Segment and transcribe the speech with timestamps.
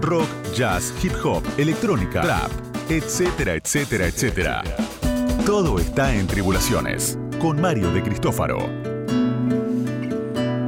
[0.00, 2.50] rock, jazz, hip hop, electrónica, rap,
[2.88, 4.62] etcétera, etcétera, etcétera.
[5.44, 8.85] Todo está en Tribulaciones, con Mario de Cristófaro.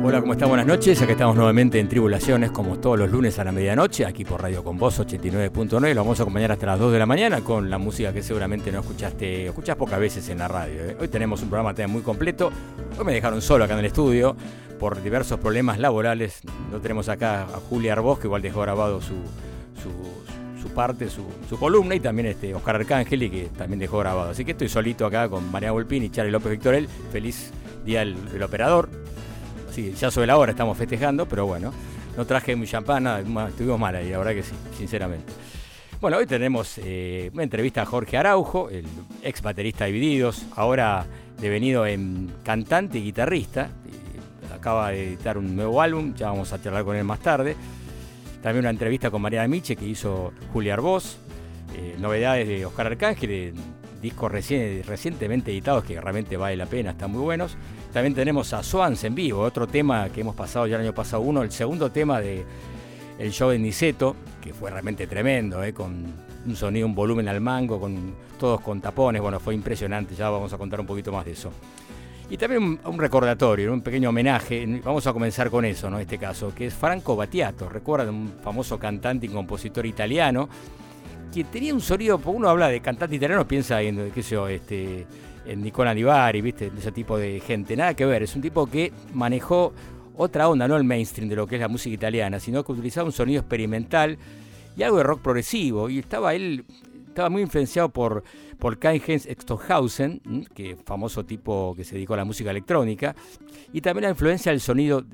[0.08, 0.48] Hola, ¿cómo están?
[0.48, 1.02] Buenas noches.
[1.02, 4.64] Aquí estamos nuevamente en Tribulaciones, como todos los lunes a la medianoche, aquí por Radio
[4.64, 5.92] Con Voz 89.9.
[5.92, 8.72] Lo vamos a acompañar hasta las 2 de la mañana con la música que seguramente
[8.72, 10.82] no escuchaste, escuchás pocas veces en la radio.
[10.82, 10.96] ¿eh?
[10.98, 12.50] Hoy tenemos un programa muy completo.
[12.98, 14.34] Hoy me dejaron solo acá en el estudio
[14.80, 16.40] por diversos problemas laborales.
[16.72, 19.16] No tenemos acá a Julia Arbós, que igual dejó grabado su,
[19.82, 24.30] su, parte, su, columna, y también este Oscar Arcángeli, que también dejó grabado.
[24.30, 26.88] Así que estoy solito acá con María Volpín y Charlie López Victorel.
[27.12, 27.52] Feliz
[27.84, 28.88] día del, operador.
[29.70, 31.72] Sí, ya sobre la hora estamos festejando, pero bueno,
[32.16, 35.32] no traje mi champán, nada, estuvimos mal ahí, la verdad que sí, sinceramente.
[36.00, 38.84] Bueno, hoy tenemos eh, una entrevista a Jorge Araujo, el
[39.22, 41.06] ex baterista de Divididos, ahora
[41.40, 43.70] devenido en cantante y guitarrista
[44.58, 47.56] acaba de editar un nuevo álbum, ya vamos a charlar con él más tarde.
[48.42, 51.18] También una entrevista con Mariana Miche que hizo Julia Arbós,
[51.76, 53.54] eh, novedades de Oscar Arcángel,
[54.00, 57.56] discos recientemente editados que realmente vale la pena, están muy buenos.
[57.92, 61.22] También tenemos a Swans en vivo, otro tema que hemos pasado ya el año pasado
[61.22, 62.44] uno, el segundo tema de
[63.18, 66.04] el show de Niceto, que fue realmente tremendo, eh, con
[66.46, 70.52] un sonido, un volumen al mango, con todos con tapones, bueno, fue impresionante, ya vamos
[70.52, 71.50] a contar un poquito más de eso.
[72.30, 75.98] Y también un recordatorio, un pequeño homenaje, vamos a comenzar con eso, ¿no?
[75.98, 80.48] Este caso, que es Franco Battiato, recuerdan, un famoso cantante y compositor italiano,
[81.32, 85.06] que tenía un sonido, uno habla de cantante italiano, piensa en, qué sé yo, este,
[85.48, 86.70] en Nicola Divari, ¿viste?
[86.76, 89.72] Ese tipo de gente, nada que ver, es un tipo que manejó
[90.16, 93.06] otra onda, no el mainstream de lo que es la música italiana, sino que utilizaba
[93.06, 94.18] un sonido experimental
[94.76, 96.64] y algo de rock progresivo, y estaba él,
[97.08, 98.22] estaba muy influenciado por
[98.58, 100.20] por Kai-Heinz Extohausen,
[100.54, 103.14] que famoso tipo que se dedicó a la música electrónica,
[103.72, 105.04] y también la influencia del sonido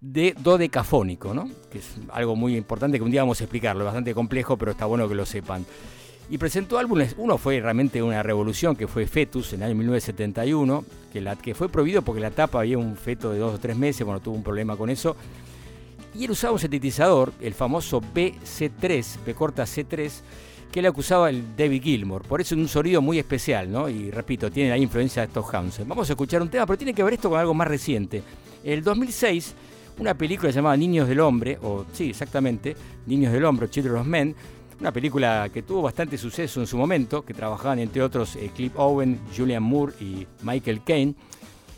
[0.00, 1.48] de dodecafónico, ¿no?
[1.70, 4.84] que es algo muy importante que un día vamos a explicarlo, bastante complejo, pero está
[4.84, 5.64] bueno que lo sepan.
[6.30, 10.84] Y presentó álbumes, uno fue realmente una revolución, que fue Fetus en el año 1971,
[11.12, 13.76] que, la, que fue prohibido porque la tapa había un feto de dos o tres
[13.76, 15.16] meses, bueno, tuvo un problema con eso.
[16.14, 20.10] Y él usaba un sintetizador, el famoso BC3, B corta C3,
[20.72, 22.22] que le acusaba el David Gilmour.
[22.22, 23.88] Por eso es un sonido muy especial, ¿no?
[23.88, 25.86] Y repito, tiene la influencia de Stockhausen.
[25.86, 28.22] Vamos a escuchar un tema, pero tiene que ver esto con algo más reciente.
[28.64, 29.54] En el 2006,
[29.98, 32.74] una película llamada Niños del Hombre, o sí, exactamente,
[33.06, 34.34] Niños del Hombre, Children of Men,
[34.80, 38.72] una película que tuvo bastante suceso en su momento, que trabajaban entre otros eh, Cliff
[38.76, 41.14] Owen, Julian Moore y Michael Caine.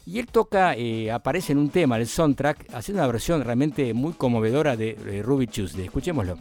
[0.07, 4.13] Y él toca, eh, aparece en un tema, el soundtrack, haciendo una versión realmente muy
[4.13, 5.85] conmovedora de, Ruby Tuesday.
[5.85, 6.39] Escuchémoslo.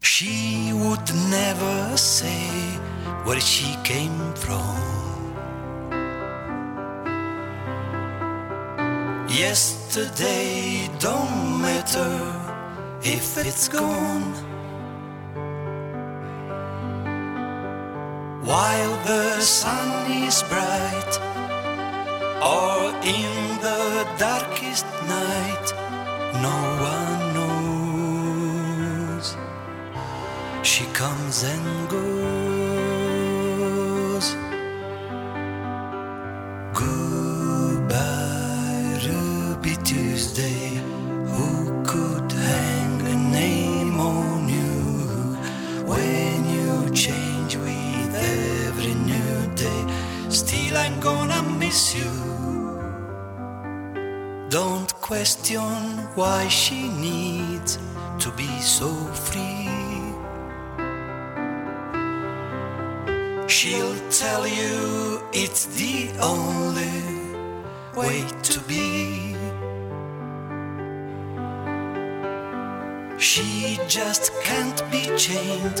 [0.00, 2.78] She would never say
[3.24, 4.98] where she came from.
[9.28, 12.08] Yesterday don't matter
[13.02, 14.47] if it's gone.
[18.48, 21.12] While the sun is bright,
[22.40, 25.66] or in the darkest night,
[26.46, 26.58] no
[26.96, 29.26] one knows.
[30.62, 32.08] She comes and goes.
[36.72, 37.07] Goodbye,
[50.38, 52.12] Still, I'm gonna miss you.
[54.50, 57.76] Don't question why she needs
[58.20, 58.88] to be so
[59.26, 59.66] free.
[63.48, 67.02] She'll tell you it's the only
[67.96, 69.37] way to be.
[73.18, 75.78] She just can't be chained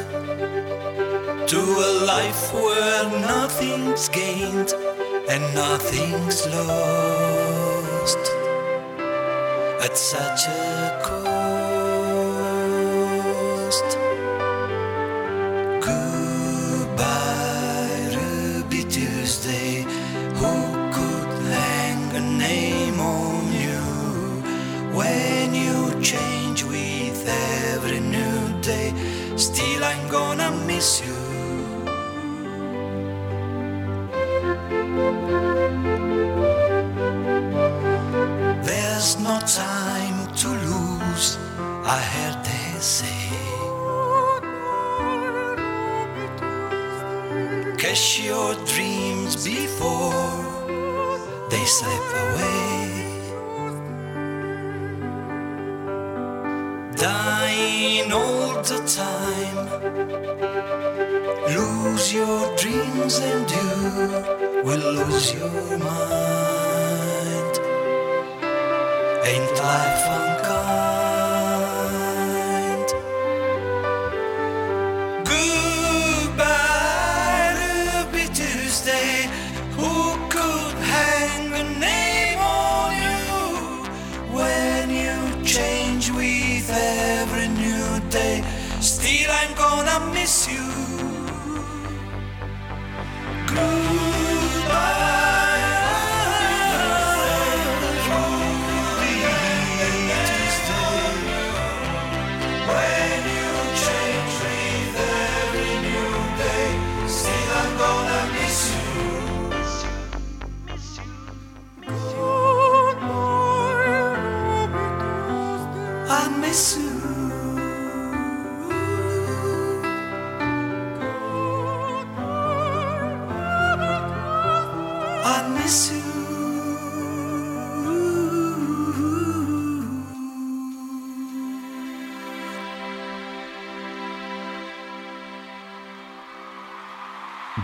[1.46, 4.74] to a life where nothing's gained
[5.28, 8.18] and nothing's lost
[9.84, 11.27] at such a cost.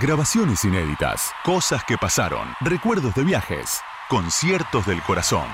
[0.06, 3.80] Grabaciones inéditas, cosas que pasaron, recuerdos de viajes,
[4.10, 5.46] conciertos del corazón.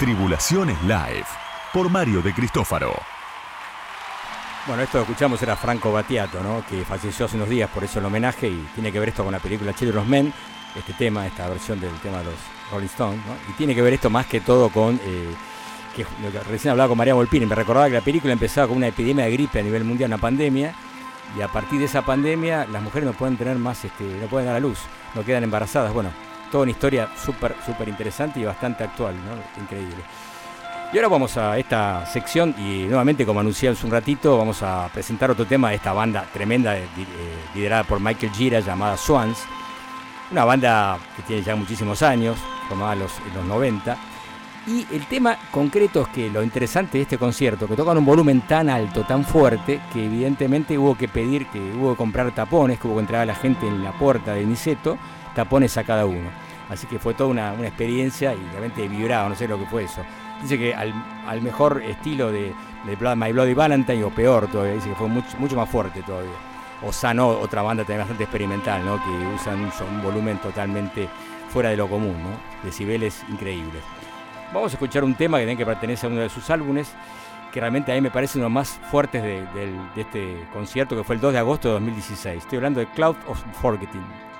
[0.00, 1.26] Tribulaciones Live,
[1.72, 2.94] por Mario de Cristófaro.
[4.66, 6.66] Bueno, esto que escuchamos era Franco Battiato, ¿no?
[6.66, 9.30] que falleció hace unos días, por eso el homenaje, y tiene que ver esto con
[9.30, 10.34] la película Chile los Men,
[10.74, 12.34] este tema, esta versión del tema de los
[12.72, 13.34] Rolling Stones, ¿no?
[13.48, 15.32] y tiene que ver esto más que todo con, eh,
[15.94, 16.04] que
[16.50, 19.30] recién hablaba con María Volpini, me recordaba que la película empezaba con una epidemia de
[19.30, 20.74] gripe a nivel mundial, una pandemia,
[21.36, 24.46] y a partir de esa pandemia las mujeres no pueden tener más, este, no pueden
[24.46, 24.78] dar a luz,
[25.14, 26.10] no quedan embarazadas, bueno,
[26.50, 29.62] toda una historia súper, súper interesante y bastante actual, ¿no?
[29.62, 30.02] increíble.
[30.92, 34.90] Y ahora vamos a esta sección y nuevamente, como anuncié hace un ratito, vamos a
[34.92, 36.86] presentar otro tema de esta banda tremenda eh,
[37.54, 39.38] liderada por Michael Gira llamada Swans.
[40.30, 42.36] Una banda que tiene ya muchísimos años,
[42.68, 44.11] formada los, en los 90.
[44.66, 48.42] Y el tema concreto es que lo interesante de este concierto, que tocan un volumen
[48.42, 52.86] tan alto, tan fuerte, que evidentemente hubo que pedir, que hubo que comprar tapones, que
[52.86, 54.98] hubo que entregar a la gente en la puerta de Niceto,
[55.34, 56.30] tapones a cada uno.
[56.68, 59.84] Así que fue toda una, una experiencia y realmente vibraba, no sé lo que fue
[59.84, 60.00] eso.
[60.40, 60.94] Dice que al,
[61.26, 62.54] al mejor estilo de,
[62.84, 66.30] de My Bloody Valentine o peor todavía, dice que fue mucho, mucho más fuerte todavía.
[66.86, 68.96] O Sano, otra banda también bastante experimental, ¿no?
[69.02, 71.08] que usan un, un volumen totalmente
[71.48, 72.64] fuera de lo común, ¿no?
[72.64, 73.82] decibeles increíbles.
[74.52, 76.92] Vamos a escuchar un tema que tiene que pertenece a uno de sus álbumes,
[77.52, 81.04] que realmente a mí me parece uno los más fuertes de, de este concierto, que
[81.04, 82.42] fue el 2 de agosto de 2016.
[82.42, 84.31] Estoy hablando de Cloud of Forgetting.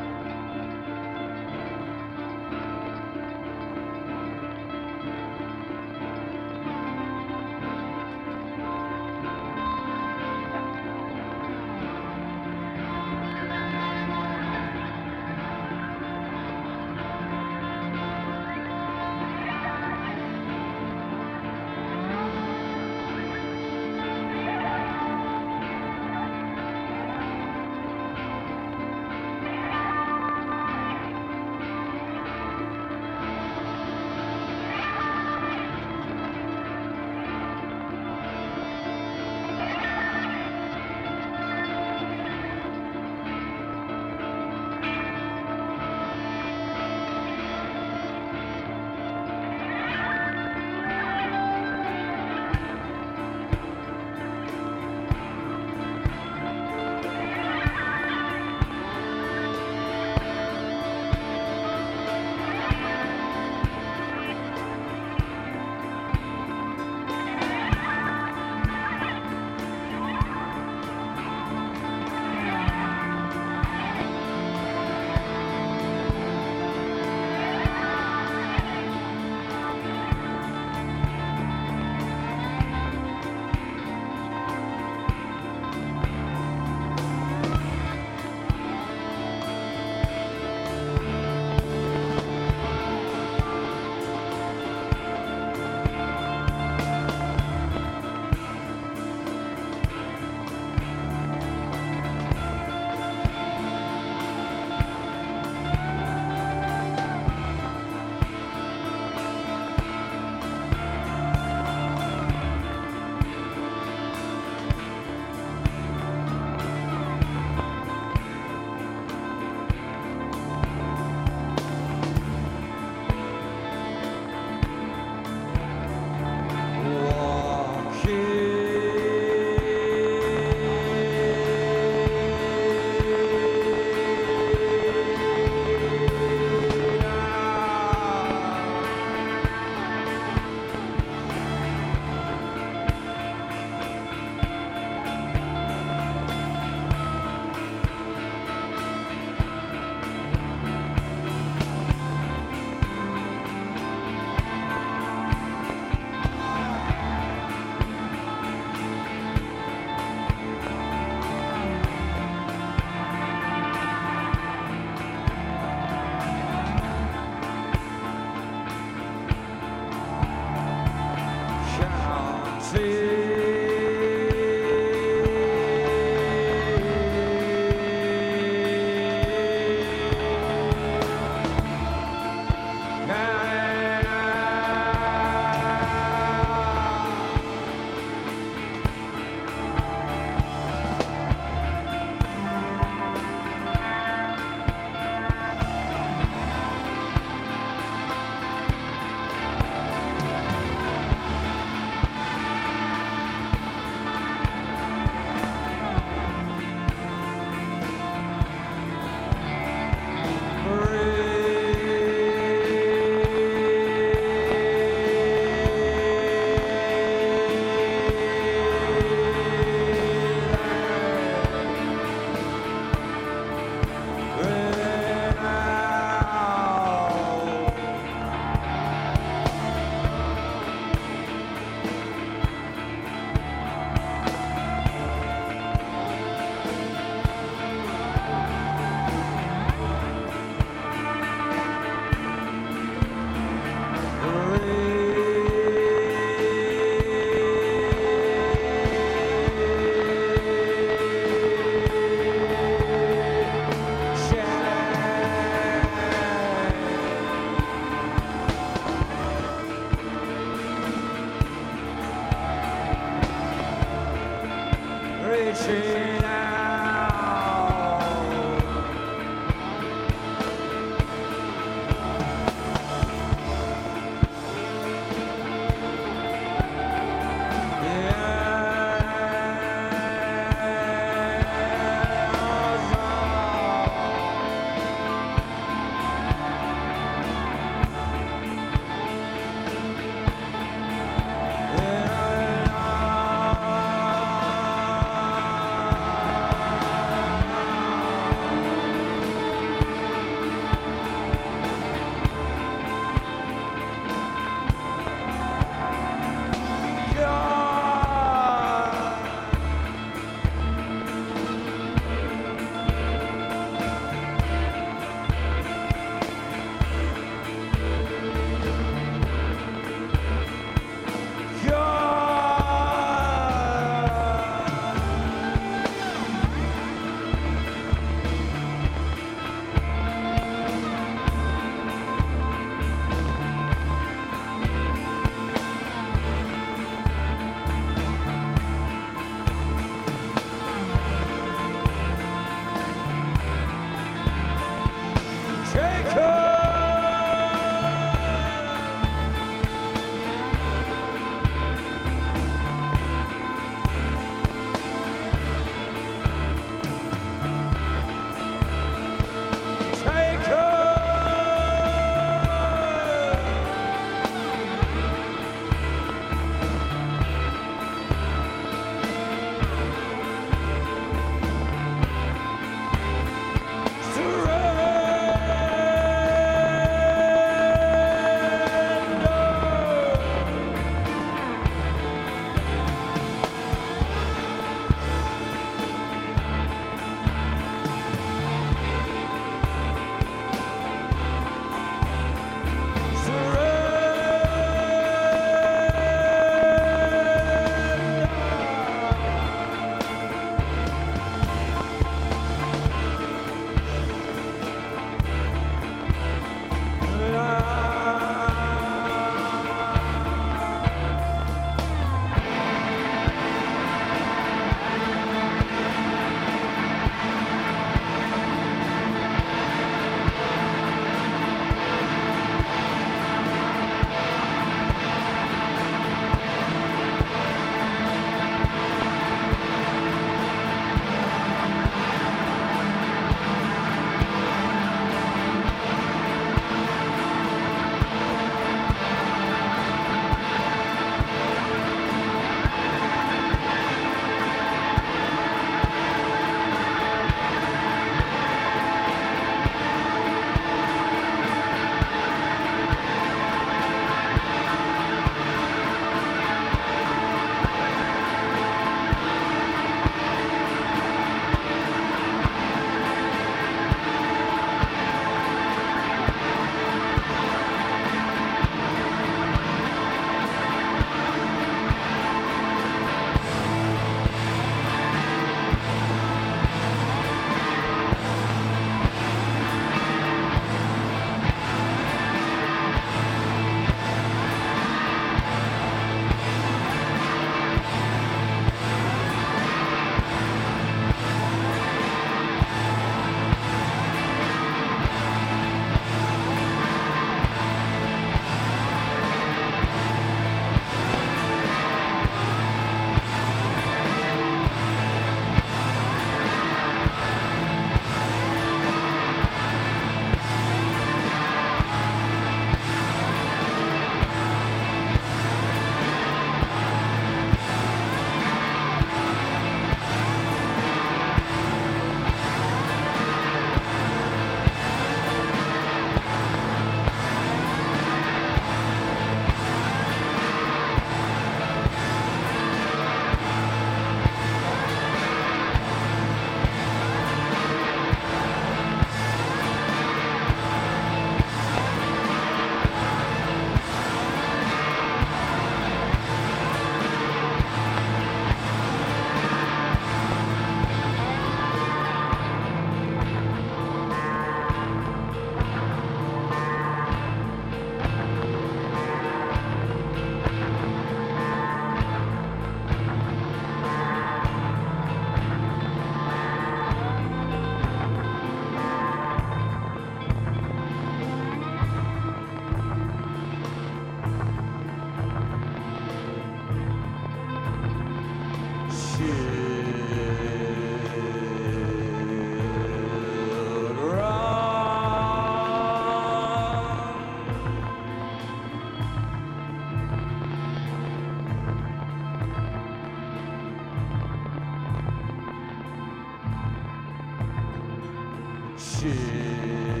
[598.81, 600.00] 是。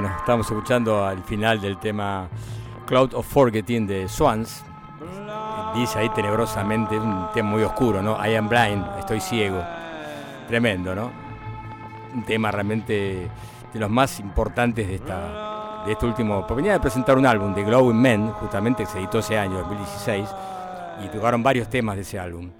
[0.00, 2.28] Bueno, estamos escuchando al final del tema
[2.86, 4.62] Cloud of Forgetting de Swans.
[5.74, 8.16] Dice ahí tenebrosamente, un tema muy oscuro, ¿no?
[8.24, 9.60] I am blind, estoy ciego.
[10.46, 11.10] Tremendo, ¿no?
[12.14, 13.28] Un tema realmente
[13.72, 16.42] de los más importantes de esta de este último.
[16.42, 19.58] Porque venía de presentar un álbum de Glowing Men, justamente que se editó ese año,
[19.58, 20.28] 2016,
[21.04, 22.52] y tocaron varios temas de ese álbum.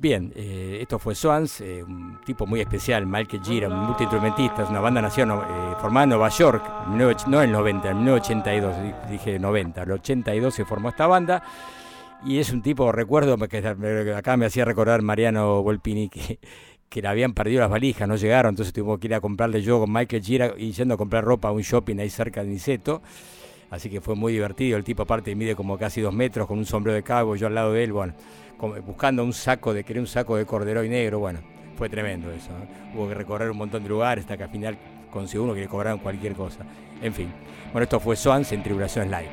[0.00, 4.70] Bien, eh, esto fue Swans, eh, un tipo muy especial, Michael Gira, un multiinstrumentista, es
[4.70, 9.40] una banda nación eh, formada en Nueva York, no en el 90, en 1982, dije
[9.40, 11.42] 90, en el 82 se formó esta banda
[12.24, 13.58] y es un tipo, recuerdo que
[14.16, 16.38] acá me hacía recordar Mariano Volpini que,
[16.88, 19.80] que le habían perdido las valijas, no llegaron, entonces tuvo que ir a comprarle yo
[19.80, 23.02] con Michael Gira y yendo a comprar ropa a un shopping ahí cerca de Niceto.
[23.70, 24.76] Así que fue muy divertido.
[24.76, 27.54] El tipo, aparte, mide como casi dos metros con un sombrero de cabo, yo al
[27.54, 27.92] lado de él.
[27.92, 28.14] Bueno,
[28.86, 31.40] buscando un saco de, quería un saco de corderoy negro, bueno,
[31.76, 32.50] fue tremendo eso.
[32.94, 34.78] Hubo que recorrer un montón de lugares hasta que al final
[35.10, 36.64] consiguió uno que le cobraron cualquier cosa.
[37.00, 37.32] En fin,
[37.72, 39.30] bueno, esto fue Swans en Tribulaciones Live.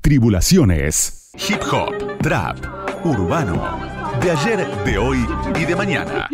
[0.00, 2.58] Tribulaciones, hip hop, trap,
[3.04, 3.78] urbano,
[4.22, 5.18] de ayer, de hoy
[5.58, 6.28] y de mañana.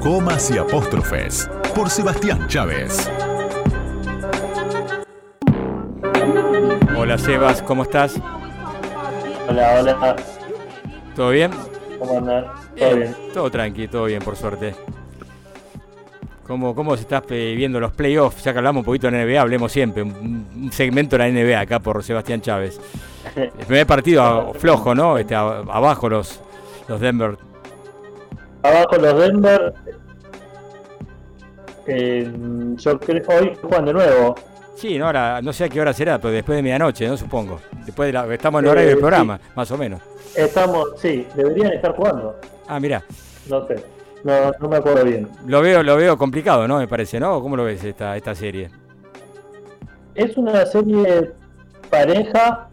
[0.00, 3.08] Comas y apóstrofes, por Sebastián Chávez.
[7.12, 8.18] Hola Sebas, ¿cómo estás?
[9.46, 10.16] Hola, hola.
[11.14, 11.50] ¿Todo bien?
[11.98, 12.46] ¿Cómo andas?
[12.74, 13.16] ¿Todo bien?
[13.34, 14.74] Todo tranqui, todo bien, por suerte.
[16.46, 18.42] ¿Cómo, ¿Cómo se está viendo los playoffs?
[18.42, 20.02] Ya que hablamos un poquito de la NBA, hablemos siempre.
[20.02, 22.80] Un, segmento de la NBA acá por Sebastián Chávez.
[23.36, 25.18] El primer partido flojo, ¿no?
[25.18, 26.40] Este, abajo los,
[26.88, 27.36] los Denver.
[28.62, 29.74] Abajo los Denver.
[31.86, 32.32] Eh,
[32.76, 34.34] yo creo hoy juegan de nuevo.
[34.82, 37.16] Sí, no, ahora, no sé a qué hora será, pero después de medianoche, ¿no?
[37.16, 37.60] Supongo.
[37.86, 40.02] Después de la, estamos en el horario del programa, más o menos.
[40.34, 42.34] Estamos, sí, deberían estar jugando.
[42.66, 43.00] Ah, mira.
[43.48, 43.76] No sé,
[44.24, 45.28] no, no me acuerdo bien.
[45.46, 46.78] Lo veo, lo veo complicado, ¿no?
[46.80, 47.40] Me parece, ¿no?
[47.40, 48.70] ¿Cómo lo ves esta, esta serie?
[50.16, 51.30] Es una serie
[51.88, 52.68] pareja.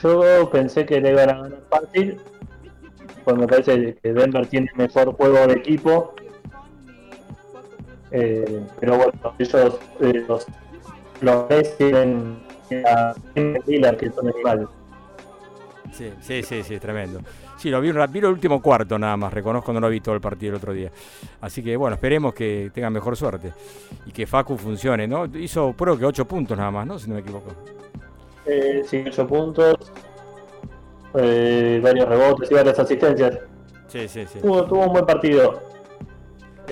[0.00, 2.16] Yo pensé que le iban a ganar fácil.
[3.24, 6.14] Pues me parece que Denver tiene mejor juego de equipo.
[8.12, 10.46] Eh, pero bueno, ellos eh, los,
[11.20, 12.38] los tienen
[12.86, 14.68] a que son animales.
[15.92, 17.20] Sí, sí, sí, sí, tremendo.
[17.56, 20.20] Sí, lo vi, vi el último cuarto nada más, reconozco no lo vi todo el
[20.20, 20.90] partido el otro día.
[21.40, 23.52] Así que bueno, esperemos que tengan mejor suerte
[24.06, 25.26] y que Facu funcione, ¿no?
[25.26, 26.98] Hizo, creo que 8 puntos nada más, ¿no?
[26.98, 27.50] Si no me equivoco.
[28.46, 29.92] Eh, sí, 8 puntos,
[31.14, 33.38] eh, varios rebotes y varias asistencias.
[33.88, 34.38] Sí, sí, sí.
[34.40, 35.60] Tuvo, tuvo un buen partido.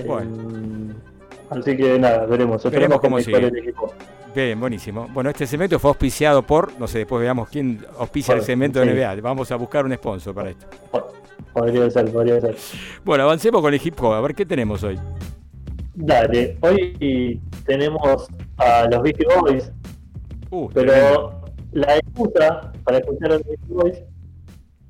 [0.07, 0.31] Bueno.
[0.31, 0.78] Eh,
[1.49, 2.63] así que nada, veremos.
[2.63, 3.37] Veremos cómo sigue.
[3.37, 3.93] El equipo.
[4.35, 5.07] Bien, buenísimo.
[5.11, 8.93] Bueno, este segmento fue auspiciado por, no sé, después veamos quién auspicia el segmento de
[8.93, 9.21] NBA.
[9.21, 10.67] Vamos a buscar un sponsor para esto.
[11.53, 12.55] Podría ser, podría ser.
[13.03, 14.13] Bueno, avancemos con el hip hop.
[14.13, 14.99] A ver qué tenemos hoy.
[15.95, 19.71] Dale, hoy tenemos a los Beastie Boys.
[20.51, 24.03] Uh, pero la excusa para escuchar a los Beastie Boys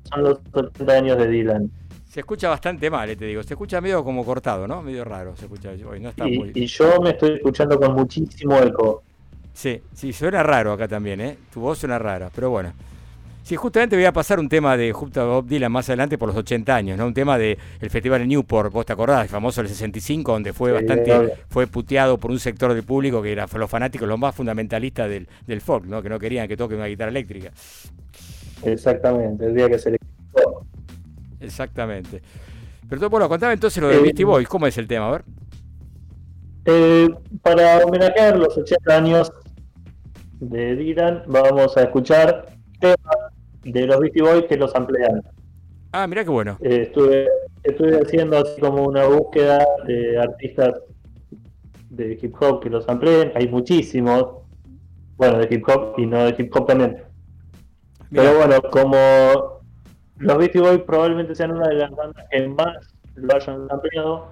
[0.04, 1.70] son los 80 años de Dylan.
[2.10, 3.40] Se escucha bastante mal, eh, te digo.
[3.44, 4.82] Se escucha medio como cortado, ¿no?
[4.82, 6.00] Medio raro se escucha hoy.
[6.00, 6.50] No está y, muy...
[6.56, 9.04] y yo me estoy escuchando con muchísimo eco.
[9.54, 11.36] Sí, sí, suena raro acá también, ¿eh?
[11.54, 12.72] Tu voz suena rara, pero bueno.
[13.44, 16.74] Sí, justamente voy a pasar un tema de Bob Dylan más adelante por los 80
[16.74, 17.06] años, ¿no?
[17.06, 20.52] Un tema del el Festival de Newport, vos te acordás, el famoso del 65, donde
[20.52, 24.34] fue bastante, fue puteado por un sector del público que era los fanáticos, los más
[24.34, 26.02] fundamentalistas del, del folk, ¿no?
[26.02, 27.52] Que no querían que toque una guitarra eléctrica.
[28.64, 29.98] Exactamente, el día que se le
[31.40, 32.22] Exactamente.
[32.88, 35.08] Pero bueno, contame entonces lo de eh, Boys, ¿cómo es el tema?
[35.08, 35.24] A ver.
[36.66, 37.08] Eh,
[37.42, 39.32] para homenajear los 80 años
[40.40, 42.46] de Dylan, vamos a escuchar
[42.78, 43.16] temas
[43.62, 45.22] de los Beastie Boys que los amplían.
[45.92, 46.58] Ah, mira qué bueno.
[46.62, 47.28] Eh, estuve,
[47.62, 50.74] estuve haciendo así como una búsqueda de artistas
[51.90, 53.32] de hip hop que los amplíen.
[53.34, 54.40] Hay muchísimos.
[55.16, 57.02] Bueno, de hip hop y no de hip hop también.
[58.10, 59.59] Pero bueno, como
[60.20, 64.28] los Beastie Boys probablemente sean una de las bandas que más lo hayan ampliado,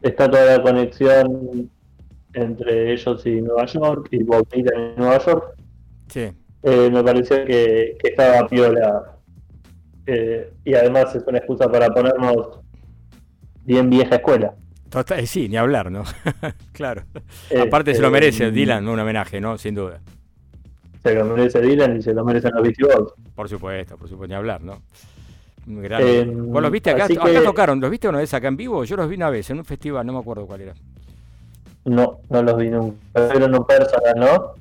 [0.00, 1.70] está toda la conexión
[2.34, 5.54] entre ellos y Nueva York y Bob Dylan en Nueva York.
[6.08, 6.30] Sí.
[6.62, 9.16] Eh, me pareció que, que estaba piola.
[10.06, 12.60] Eh, y además es una excusa para ponernos
[13.64, 14.54] bien vieja escuela.
[14.88, 16.04] Total- eh, sí, ni hablar, ¿no?
[16.72, 17.02] claro.
[17.50, 19.56] Eh, Aparte se lo merece Dylan, un homenaje, ¿no?
[19.58, 20.00] Sin duda.
[21.02, 23.12] Se lo merece Dylan y se lo merecen los Beastie Boys.
[23.34, 24.82] Por supuesto, por supuesto, ni hablar, ¿no?
[25.66, 25.84] Un.
[25.84, 27.04] Eh, ¿Vos los viste acá?
[27.04, 28.84] Acá que- tocaron, ¿los viste una vez acá en vivo?
[28.84, 30.74] Yo los vi una vez en un festival, no me acuerdo cuál era.
[31.84, 32.96] No, no los vi nunca.
[33.12, 34.52] Pero en un personal, ¿no?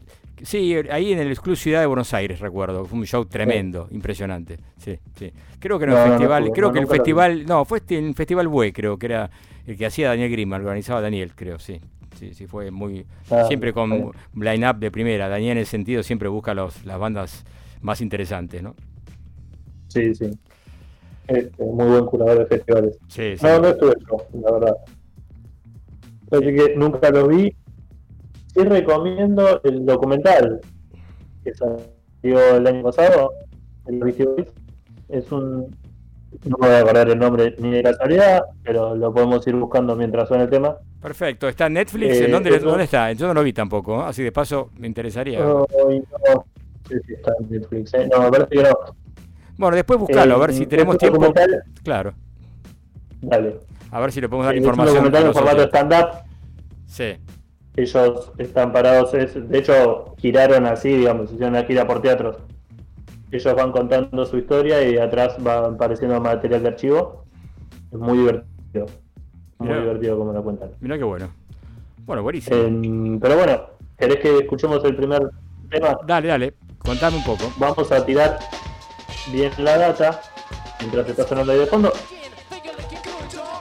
[0.44, 2.86] Sí, ahí en el Club Ciudad de Buenos Aires, recuerdo.
[2.86, 4.58] Fue un show tremendo, impresionante.
[4.78, 5.32] Sí, sí.
[5.60, 8.16] Creo que No, no, no festival, creo no, que el festival, no, fue este, el
[8.16, 9.30] Festival Bue, creo que era
[9.68, 11.80] el que hacía Daniel Grima, lo organizaba Daniel, creo, sí.
[12.22, 13.08] Sí, sí, fue muy.
[13.32, 14.12] Ah, siempre con bien.
[14.36, 15.28] line-up de primera.
[15.28, 17.44] Daniel, en ese sentido, siempre busca los, las bandas
[17.82, 18.76] más interesantes, ¿no?
[19.88, 20.30] Sí, sí.
[21.28, 23.00] Este, muy buen curador de festivales.
[23.08, 23.44] Sí, sí.
[23.44, 24.76] No, no estuve yo, la verdad.
[26.32, 27.56] Así que nunca lo vi.
[28.54, 30.62] Sí recomiendo el documental
[31.44, 33.34] que salió el año pasado,
[33.88, 34.48] el.
[35.10, 35.76] Es un...
[36.46, 39.96] No me voy a acordar el nombre ni de casualidad, pero lo podemos ir buscando
[39.96, 40.78] mientras suena el tema.
[41.02, 41.48] Perfecto.
[41.48, 42.16] ¿Está Netflix?
[42.18, 43.12] Eh, ¿En dónde, eso- dónde está?
[43.14, 44.06] Yo no lo vi tampoco, ¿eh?
[44.08, 45.40] así de paso me interesaría.
[45.40, 46.46] Ay, no
[46.88, 47.94] sé si está en Netflix.
[47.96, 48.08] ¿eh?
[48.12, 48.70] No, me parece que no.
[49.58, 51.18] Bueno, después buscalo, a ver Eh, si es tenemos tiempo.
[51.20, 52.14] documental- Claro.
[53.22, 53.60] Dale.
[53.92, 55.16] A ver si le podemos dar Es información.
[55.16, 56.08] a en formato stand-up.
[56.86, 57.16] Sí.
[57.78, 62.38] ellos están parados, es, de hecho giraron así, digamos, hicieron una gira por teatros.
[63.32, 67.24] Ellos van contando su historia y atrás va apareciendo material de archivo.
[67.94, 68.88] Es muy divertido.
[69.62, 69.82] Muy Mirá.
[69.82, 70.72] divertido como lo cuentan.
[70.80, 71.30] Mirá qué bueno.
[72.06, 72.56] Bueno, buenísimo.
[72.58, 73.62] Em, pero bueno,
[73.98, 75.30] ¿querés que escuchemos el primer
[75.70, 75.98] tema?
[76.06, 76.54] Dale, dale.
[76.80, 77.52] Contame un poco.
[77.58, 78.40] Vamos a tirar
[79.32, 80.20] bien la data
[80.80, 81.94] mientras está sonando ahí de fondo.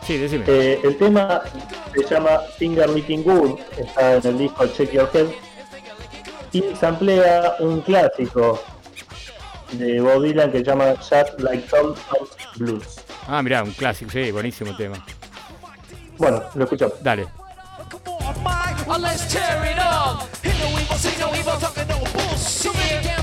[0.02, 0.44] Sí, decime.
[0.46, 1.42] Eh, el tema
[1.94, 5.26] se llama Finger Licking Good, está en el disco Check Your Head
[6.52, 8.58] y samplea un clásico
[9.72, 11.94] de Bob Dylan que se llama Just Like Tom
[12.56, 13.00] Blues.
[13.28, 15.04] Ah, mirá, un clásico, sí, buenísimo tema.
[16.20, 17.02] Bueno, lo escuchamos.
[17.02, 17.26] Dale.
[19.00, 20.28] Let's tear it up.
[20.42, 23.19] Hear no evil, see no evil, talking no bullshit.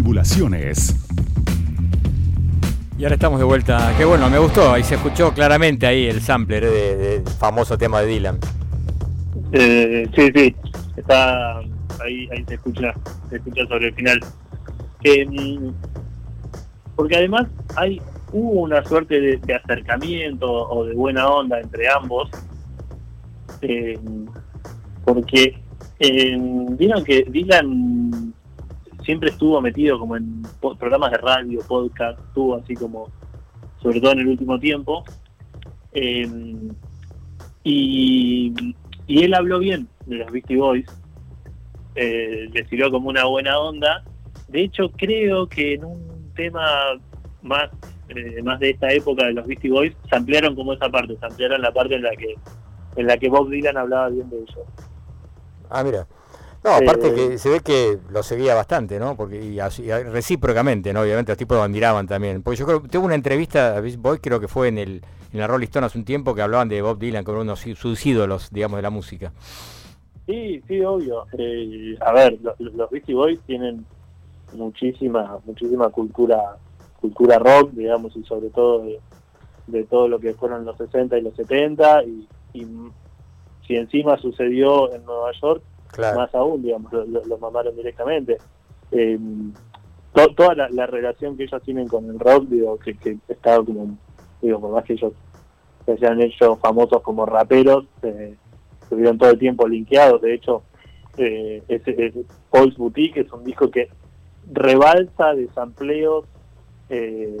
[0.00, 0.96] Tribulaciones.
[2.98, 3.92] Y ahora estamos de vuelta.
[3.98, 4.72] Qué bueno, me gustó.
[4.72, 8.38] Ahí se escuchó claramente ahí el sampler eh, de- del famoso tema de Dylan.
[9.52, 10.56] Eh, sí, sí,
[10.96, 12.94] está ahí, ahí se escucha,
[13.28, 14.20] se escucha sobre el final.
[15.04, 15.70] Eh, mm,
[16.96, 18.00] porque además hay
[18.32, 22.30] hubo una suerte de, de acercamiento o de buena onda entre ambos,
[23.60, 23.98] eh,
[25.04, 25.58] porque
[25.98, 26.38] eh,
[26.78, 28.32] vieron que Dylan
[29.04, 30.42] siempre estuvo metido como en
[30.78, 33.08] programas de radio, podcast, estuvo así como,
[33.82, 35.04] sobre todo en el último tiempo.
[35.92, 36.28] Eh,
[37.64, 38.74] y,
[39.08, 40.86] él habló bien de los Beastie Boys,
[41.96, 44.04] eh, le sirvió como una buena onda.
[44.48, 46.62] De hecho, creo que en un tema
[47.42, 47.70] más
[48.08, 51.24] eh, más de esta época de los Beastie Boys, se ampliaron como esa parte, se
[51.24, 52.34] ampliaron la parte en la que
[52.96, 54.58] en la que Bob Dylan hablaba bien de ellos.
[55.68, 56.06] Ah, mira.
[56.62, 59.16] No, aparte Eh, que se ve que lo seguía bastante, ¿no?
[59.16, 61.00] Porque y así- y recíprocamente, ¿no?
[61.00, 62.42] Obviamente los tipos lo admiraban también.
[62.42, 65.38] Porque yo creo, tuve una entrevista a Beast Boy, creo que fue en el en
[65.38, 68.04] la Rolling Stone hace un tiempo que hablaban de Bob Dylan como uno de sus
[68.04, 69.32] ídolos, digamos, de la música.
[70.26, 71.24] Sí, sí, obvio.
[71.38, 73.86] Eh, a ver, lo- lo- los Beastie Boys tienen
[74.52, 76.56] muchísima muchísima cultura
[77.00, 79.00] cultura rock, digamos, y sobre todo de,
[79.68, 82.66] de todo lo que fueron los 60 y los 70, y, y
[83.66, 86.18] si encima sucedió en Nueva York, Claro.
[86.20, 88.38] más aún, digamos, lo, lo- lo mamaron directamente.
[88.92, 89.18] Eh,
[90.14, 93.56] to- toda la, la relación que ellos tienen con el rock, digo, que, que está
[93.56, 93.96] como,
[94.42, 95.12] digo, por más que ellos
[95.86, 98.34] se hayan hecho famosos como raperos, eh,
[98.82, 100.62] estuvieron todo el tiempo linkeados, de hecho,
[101.16, 103.88] eh, ese, ese Paul's Boutique es un disco que
[104.52, 106.24] rebalsa de sampleos
[106.88, 107.36] eh,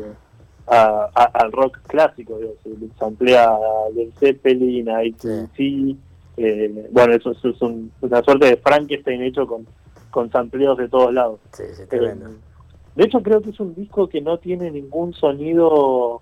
[0.66, 3.52] a- a- al rock clásico, digo, se samplea
[3.94, 5.96] del Zeppelin, a ACDC,
[6.42, 9.66] eh, bueno, eso, eso es un- una suerte de Frankenstein hecho con,
[10.10, 11.40] con sampleos de todos lados.
[11.52, 12.14] Sí, sí, Eh,
[12.96, 16.20] de hecho, creo que es un disco que no tiene ningún sonido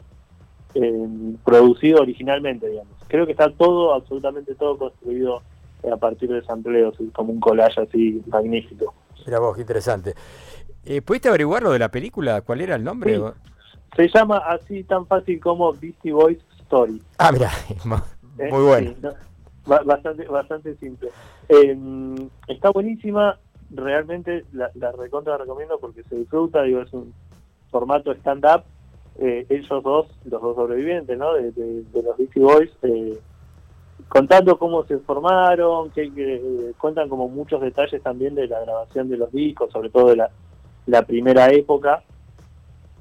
[0.74, 1.08] eh,
[1.44, 2.94] producido originalmente, digamos.
[3.08, 5.42] Creo que está todo, absolutamente todo construido
[5.82, 8.92] eh, a partir de sampleos, como un collage así magnífico.
[9.26, 10.14] Mira vos, qué interesante.
[10.84, 12.40] Eh, ¿Pudiste averiguar lo de la película?
[12.42, 13.16] ¿Cuál era el nombre?
[13.16, 13.22] Sí.
[13.96, 17.02] Se llama así tan fácil como Beastie Boys Story.
[17.18, 17.50] Ah, mira,
[18.38, 18.90] Eh, muy bueno.
[18.90, 19.18] sí, no, ba-
[19.84, 21.10] bastante, bastante simple.
[21.48, 21.76] Eh,
[22.48, 23.38] está buenísima,
[23.70, 27.12] realmente la, la recontra la recomiendo porque se disfruta, digo, es un
[27.70, 28.62] formato stand-up.
[29.20, 31.34] Eh, ellos dos, los dos sobrevivientes, ¿no?
[31.34, 33.18] De, de- de los Beastie Boys, eh,
[34.08, 39.08] contando cómo se formaron, que, que, eh, cuentan como muchos detalles también de la grabación
[39.08, 40.30] de los discos, sobre todo de la,
[40.86, 42.02] la primera época.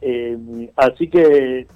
[0.01, 1.67] Eh, así que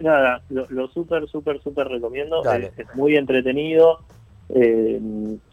[0.00, 2.42] nada, lo, lo súper, súper, súper recomiendo.
[2.76, 4.00] Es muy entretenido.
[4.50, 5.00] Eh,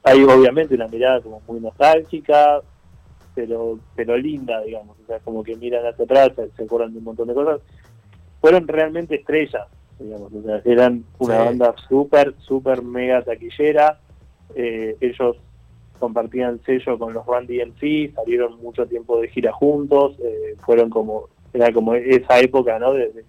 [0.03, 2.61] hay obviamente una mirada como muy nostálgica,
[3.33, 4.97] pero pero linda, digamos.
[5.03, 7.61] O sea, como que miran hacia atrás, se, acuerdan de un montón de cosas.
[8.41, 9.67] Fueron realmente estrellas,
[9.99, 10.33] digamos.
[10.33, 11.45] O sea, eran una Sí.
[11.45, 13.99] banda súper, súper mega taquillera.
[14.55, 15.37] Eh, ellos
[15.99, 21.29] compartían sello con los Run DMC, salieron mucho tiempo de gira juntos, eh, fueron como,
[21.53, 22.93] era como esa época, ¿no?
[22.93, 23.25] De- de-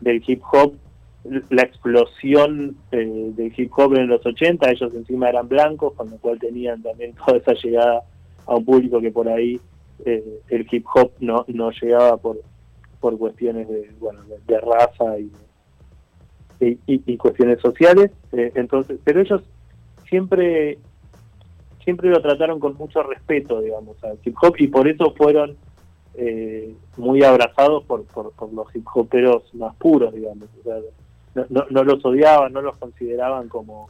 [0.00, 0.74] del hip hop,
[1.24, 6.16] la explosión eh, del hip hop en los 80, ellos encima eran blancos, con lo
[6.18, 8.02] cual tenían también toda esa llegada
[8.46, 9.60] a un público que por ahí
[10.04, 12.40] eh, el hip hop no, no llegaba por,
[13.00, 15.30] por cuestiones de, bueno, de, raza y,
[16.60, 18.10] y, y- y cuestiones sociales.
[18.32, 19.42] eh, entonces, pero ellos
[20.08, 20.78] siempre
[21.84, 25.56] siempre lo trataron con mucho respeto, digamos, al hip hop y por eso fueron
[26.14, 30.48] eh, muy abrazados por, por, por los hip hoperos más puros, digamos.
[30.60, 30.76] O sea,
[31.34, 33.88] no, no, no los odiaban, no los consideraban como,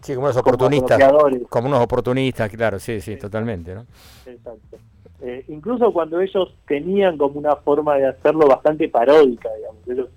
[0.00, 1.00] Sí, como unos oportunistas.
[1.48, 3.84] Como unos oportunistas, claro, sí, sí, totalmente, ¿no?
[4.26, 4.76] Exacto.
[5.20, 9.88] Eh, incluso cuando ellos tenían como una forma de hacerlo bastante paródica, digamos.
[9.88, 10.08] Ellos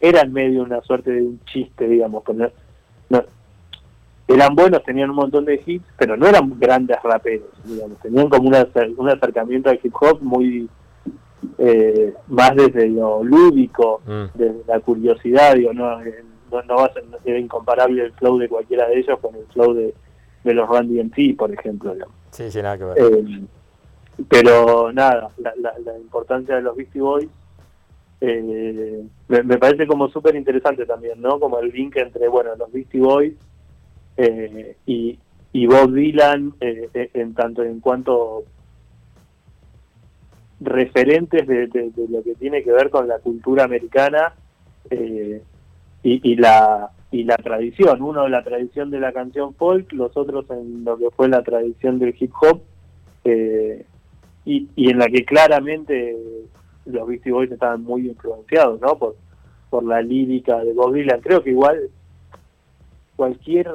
[0.00, 2.22] eran medio una suerte de un chiste, digamos.
[2.26, 2.50] pero
[3.08, 3.24] no-
[4.28, 7.98] eran buenos, tenían un montón de hits, pero no eran grandes raperos, digamos.
[8.00, 8.66] Tenían como una
[8.98, 10.68] un acercamiento al hip hop muy
[11.58, 14.24] eh, más desde lo lúdico, Mm.
[14.34, 18.38] desde la curiosidad, digo, no, eh, no, no va a ser, no incomparable el flow
[18.38, 19.94] de cualquiera de ellos con el flow de,
[20.44, 22.14] de los Randy DMC, por ejemplo, digamos.
[22.30, 22.98] Sí, sí, nada que ver.
[22.98, 23.42] Eh,
[24.28, 27.28] pero nada, la, la- la importancia de los Beastie Boys
[28.20, 31.38] eh, me, me parece como súper interesante también, ¿no?
[31.40, 33.34] Como el link entre, bueno, los Beastie Boys
[34.16, 35.18] eh, y,
[35.52, 38.44] y Bob Dylan en tanto en cuanto
[40.64, 41.68] referentes de,
[42.08, 44.34] lo que tiene que ver con la cultura americana
[44.90, 45.42] eh,
[46.02, 48.02] y, y la y la tradición.
[48.02, 52.00] Uno la tradición de la canción folk los otros en lo que fue la tradición
[52.00, 52.60] del hip hop
[53.24, 53.86] eh,
[54.44, 56.16] y, y en la que claramente
[56.86, 59.16] los Beastie Boys estaban muy influenciados no por
[59.70, 61.20] por la lírica de Bob Dylan.
[61.20, 61.90] Creo que igual
[63.16, 63.68] cualquier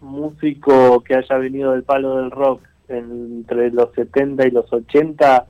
[0.00, 5.46] músico que haya venido del palo del rock entre los 70 y los 80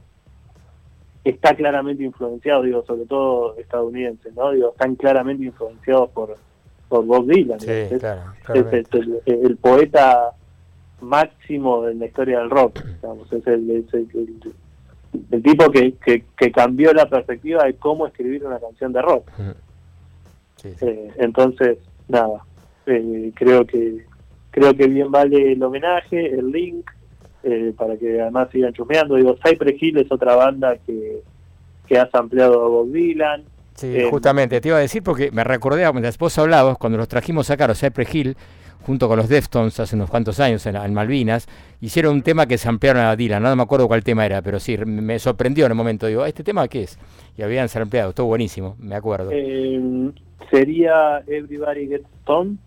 [1.24, 4.50] está claramente influenciado, digo, sobre todo estadounidense, ¿no?
[4.52, 6.36] Digo, están claramente influenciados por,
[6.88, 7.60] por Bob Dylan.
[7.60, 8.98] Sí, es, claro, es claramente.
[8.98, 10.32] el, el poeta
[11.00, 14.54] máximo en la historia del rock, digamos, es el, es el, el-
[15.30, 19.30] el tipo que, que, que cambió la perspectiva de cómo escribir una canción de rock.
[20.56, 20.84] Sí, sí.
[20.86, 22.42] Eh, entonces, nada,
[22.86, 24.04] eh, creo que
[24.50, 26.90] creo que bien vale el homenaje, el link,
[27.44, 29.16] eh, para que además sigan chusmeando.
[29.16, 31.20] Digo, Cypress Hill es otra banda que,
[31.86, 33.44] que ha ampliado a Bob Dylan.
[33.74, 37.08] Sí, Eh, justamente, te iba a decir porque me recordé mientras vos hablabas, cuando los
[37.08, 38.36] trajimos acá, los Cypress Hill,
[38.86, 41.48] junto con los Deftones hace unos cuantos años en, en Malvinas,
[41.80, 44.60] hicieron un tema que se ampliaron a Dylan, no me acuerdo cuál tema era, pero
[44.60, 46.98] sí, me sorprendió en el momento, digo, ¿este tema qué es?
[47.36, 49.30] Y habían ampliado, estuvo buenísimo, me acuerdo.
[49.32, 50.10] Eh,
[50.50, 52.58] sería Everybody Gets Stoned.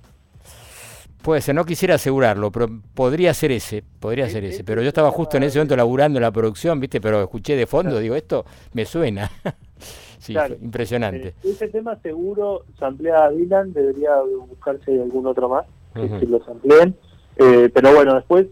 [1.28, 4.64] Puede ser, no quisiera asegurarlo, pero podría ser ese, podría ser ese.
[4.64, 7.02] Pero yo estaba justo en ese momento laburando en la producción, ¿viste?
[7.02, 9.30] Pero escuché de fondo, digo, esto me suena.
[10.20, 10.56] sí, Claro.
[10.56, 11.28] fue impresionante.
[11.28, 14.12] Eh, ese tema seguro samplea a Dylan, debería
[14.48, 16.96] buscarse algún otro más que, lo sampleen.
[17.36, 18.48] Eh, pero bueno, después,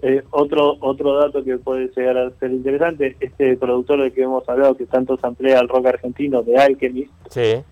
[0.00, 4.48] eh, otro otro dato que puede llegar a ser interesante, este productor del que hemos
[4.48, 7.62] hablado, que tanto samplea al rock argentino, de Alchemist, Sí,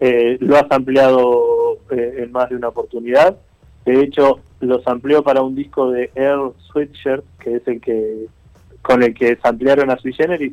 [0.00, 3.36] eh, lo ha ampliado en más de una oportunidad.
[3.86, 8.26] De hecho, los amplió para un disco de Earl Sweatshirt, que es el que
[8.82, 10.52] con el que ampliaron a Sui Generis.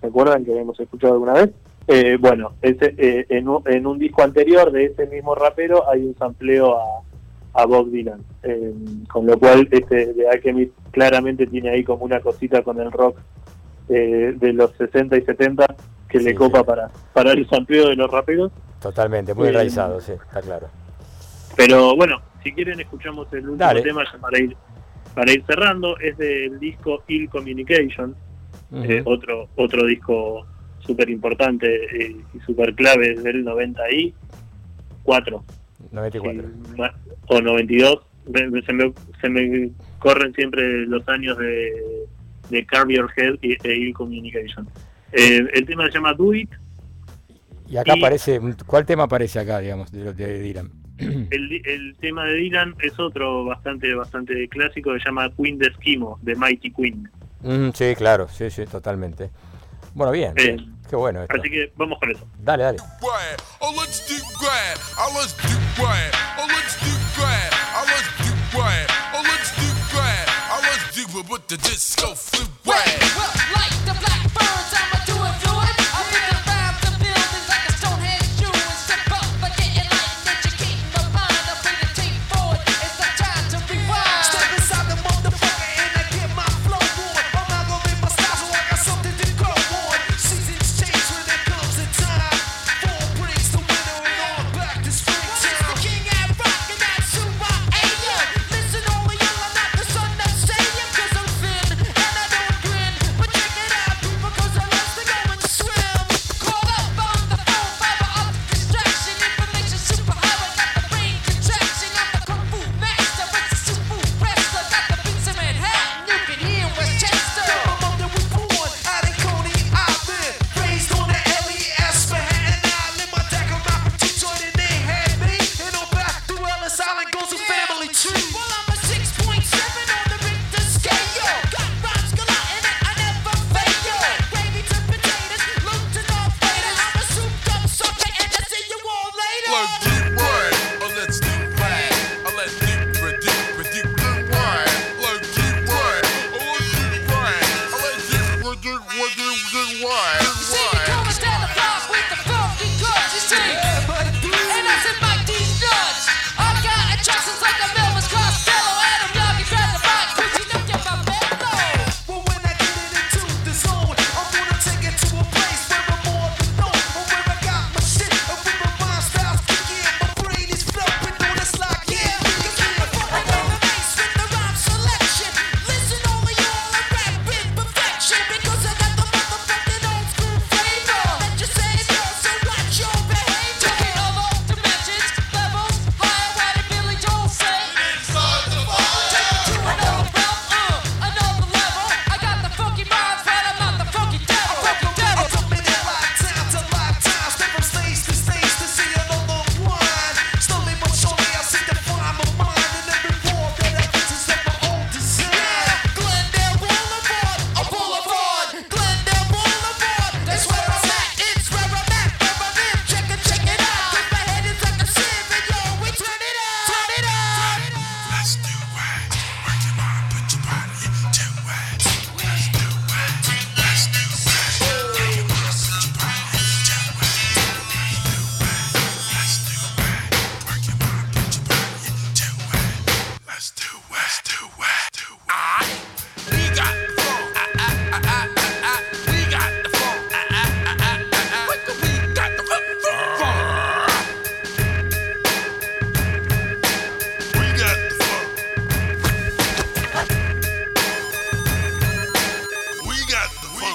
[0.00, 1.50] ¿Se acuerdan que hemos escuchado alguna vez?
[1.88, 6.02] Eh, bueno, ese, eh, en, un, en un disco anterior de ese mismo rapero hay
[6.04, 8.20] un sampleo a, a Bob Dylan.
[8.42, 8.72] Eh,
[9.10, 13.18] con lo cual, este de Alchemist claramente tiene ahí como una cosita con el rock
[13.88, 15.66] eh, de los 60 y 70
[16.08, 16.64] que Sí, le copa sí.
[16.64, 18.52] para, para el sampleo de los raperos.
[18.80, 20.68] totalmente, muy enraizado, sí, está claro.
[21.56, 23.82] Pero bueno, si quieren escuchamos el último Dale.
[23.82, 24.56] tema ya para ir
[25.14, 28.14] para ir cerrando, es del disco Ill Communication,
[28.74, 30.46] eh, otro otro disco
[30.80, 35.44] súper importante eh, y súper clave del 94
[35.92, 36.42] 94.
[36.42, 36.94] sí, ma-
[37.28, 37.98] o 92,
[38.32, 41.72] Me- me- se me, se me corren siempre los años de,
[42.50, 44.66] de Carve Your Head y e Ill Communication.
[45.12, 46.50] Eh, el tema se llama Do It,
[47.68, 50.70] Y acá y- aparece, ¿cuál tema aparece acá, digamos, de, de Dylan?
[50.98, 56.18] El, tema de Dylan es otro bastante bastante clásico que se llama Queen de Esquimo,
[56.22, 57.10] de Mighty Queen.
[57.42, 59.30] Mm, sí, claro, sí, sí, totalmente.
[59.94, 61.36] Bueno, bien, Eh, bien, qué bueno esto.
[61.38, 62.26] Así que vamos con eso.
[62.38, 62.78] Dale, dale.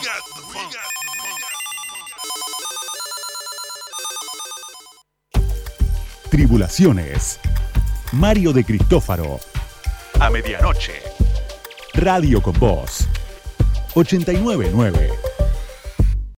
[0.09, 0.39] Got.
[6.29, 7.39] Tribulaciones.
[8.13, 9.39] Mario de Cristófaro.
[10.19, 10.93] A medianoche.
[11.93, 13.07] Radio con Voz.
[13.95, 15.09] 899.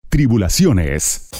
[0.08, 1.31] Tribulaciones.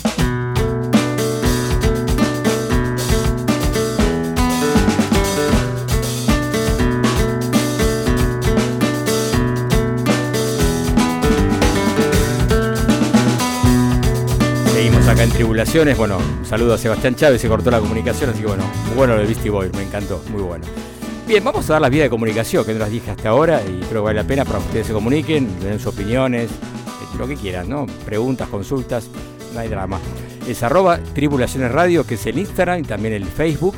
[15.42, 15.98] Tribulaciones.
[15.98, 19.24] Bueno, saludo a Sebastián Chávez, se cortó la comunicación, así que bueno, muy bueno lo
[19.24, 20.64] Beastie Boy, me encantó, muy bueno.
[21.26, 23.80] Bien, vamos a dar las vías de comunicación, que no las dije hasta ahora, y
[23.80, 27.26] creo que vale la pena para que ustedes se comuniquen, den sus opiniones, eh, lo
[27.26, 27.86] que quieran, ¿no?
[28.04, 29.08] Preguntas, consultas,
[29.52, 29.98] no hay drama.
[30.46, 33.74] Es arroba Tribulaciones Radio, que es el Instagram y también el Facebook.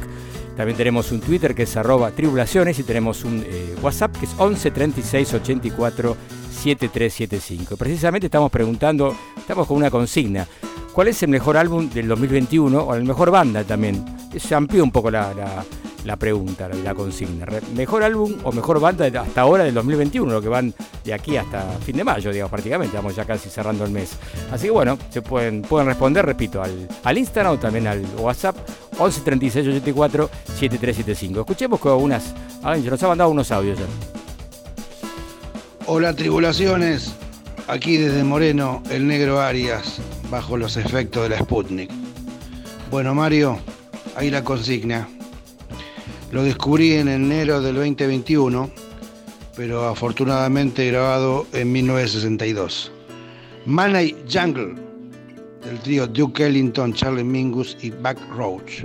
[0.59, 4.35] También tenemos un Twitter que es arroba Tribulaciones y tenemos un eh, WhatsApp que es
[4.37, 6.17] 11 36 84
[6.63, 7.79] 7375.
[7.79, 10.47] Precisamente estamos preguntando, estamos con una consigna.
[10.95, 14.05] ¿Cuál es el mejor álbum del 2021 o la mejor banda también?
[14.39, 15.33] Se amplió un poco la,
[16.05, 17.47] la- pregunta, la, consigna.
[17.75, 20.31] ¿Mejor álbum o mejor banda hasta ahora del 2021?
[20.33, 20.73] Lo que van
[21.05, 22.97] de aquí hasta fin de mayo, digamos, prácticamente.
[22.97, 24.11] Vamos ya casi cerrando el mes.
[24.53, 28.57] Así que bueno, se pueden, pueden responder, repito, al, al Instagram o también al WhatsApp
[28.99, 30.31] 11 36 84
[30.61, 31.41] 7375.
[31.41, 32.33] Escuchemos con unas.
[32.63, 33.87] Alguien nos ha mandado unos audios ya.
[35.87, 37.15] Hola tribulaciones,
[37.69, 40.01] aquí desde Moreno, el negro Arias,
[40.31, 41.91] bajo los efectos de la Sputnik.
[42.91, 43.59] Bueno Mario,
[44.17, 45.09] ahí la consigna.
[46.33, 48.71] Lo descubrí en enero del 2021,
[49.57, 52.93] pero afortunadamente grabado en 1962.
[53.67, 54.75] Money Jungle,
[55.65, 58.85] del trío Duke Ellington, Charlie Mingus y Buck Roach.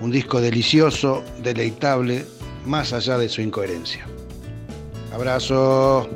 [0.00, 2.24] Un disco delicioso, deleitable,
[2.66, 4.06] más allá de su incoherencia.
[5.12, 6.08] Abrazo.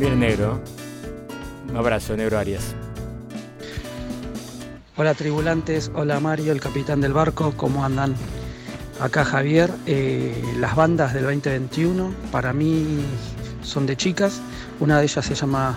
[0.00, 0.58] Bien negro.
[1.68, 2.74] Un abrazo, negro Arias.
[4.96, 8.14] Hola tribulantes, hola Mario, el capitán del barco, ¿cómo andan?
[8.98, 13.04] Acá Javier, eh, las bandas del 2021 para mí
[13.62, 14.40] son de chicas,
[14.78, 15.76] una de ellas se llama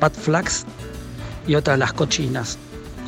[0.00, 0.64] Pat Flax
[1.46, 2.58] y otra Las Cochinas,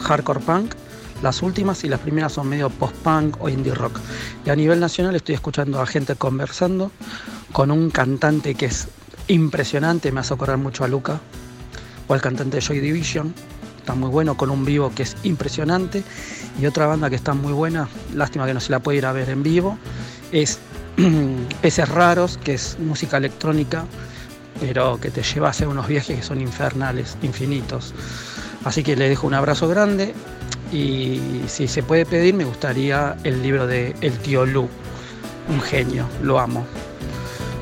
[0.02, 0.74] Hardcore Punk,
[1.20, 3.98] las últimas y las primeras son medio post-punk o indie rock.
[4.46, 6.92] Y a nivel nacional estoy escuchando a gente conversando
[7.50, 8.86] con un cantante que es
[9.28, 11.20] impresionante, me hace acordar mucho a Luca,
[12.08, 13.34] o al cantante de Joy Division,
[13.78, 16.02] está muy bueno, con un vivo que es impresionante.
[16.60, 19.12] Y otra banda que está muy buena, lástima que no se la puede ir a
[19.12, 19.78] ver en vivo,
[20.32, 20.58] es
[21.60, 23.84] Peces Raros, que es música electrónica,
[24.60, 27.92] pero que te lleva a hacer unos viajes que son infernales, infinitos.
[28.64, 30.14] Así que le dejo un abrazo grande
[30.72, 34.68] y si se puede pedir, me gustaría el libro de El Tío Lu,
[35.48, 36.64] un genio, lo amo.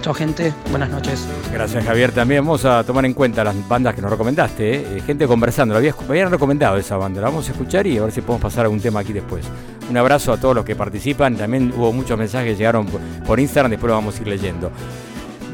[0.02, 1.24] Chao gente, buenas noches.
[1.52, 2.44] Gracias Javier también.
[2.44, 4.74] Vamos a tomar en cuenta las bandas que nos recomendaste.
[4.74, 4.86] ¿eh?
[4.96, 5.74] Eh, Gente conversando.
[5.74, 7.20] Lo habías- me habían recomendado esa banda.
[7.20, 9.44] La vamos a escuchar y a ver si podemos pasar algún tema aquí después.
[9.88, 11.36] Un abrazo a todos los que participan.
[11.36, 12.86] También hubo muchos mensajes que llegaron
[13.24, 13.70] por Instagram.
[13.70, 14.72] Después lo vamos a ir leyendo.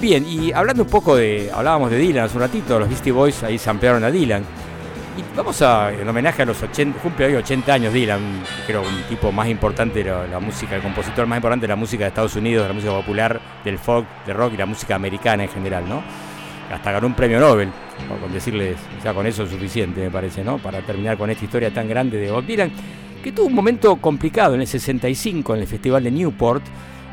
[0.00, 1.50] Bien, y hablando un poco de.
[1.54, 2.78] Hablábamos de Dylan hace un ratito.
[2.78, 4.44] Los Beastie Boys ahí se ampliaron a Dylan.
[5.18, 8.20] Y vamos a, en homenaje a los 80, cumple hoy 80 años Dylan,
[8.68, 12.04] creo un tipo más importante de la, música, el compositor más importante de la música
[12.04, 15.42] de Estados Unidos, de la música popular, del folk, del rock y la música americana
[15.42, 16.04] en general, ¿no?
[16.72, 17.68] Hasta ganó un premio Nobel,
[18.20, 20.58] con decirles, ya con eso es suficiente, me parece, ¿no?
[20.58, 22.70] Para terminar con esta historia tan grande de Bob Dylan,
[23.20, 26.62] que tuvo un momento complicado en el 65 en el Festival de Newport.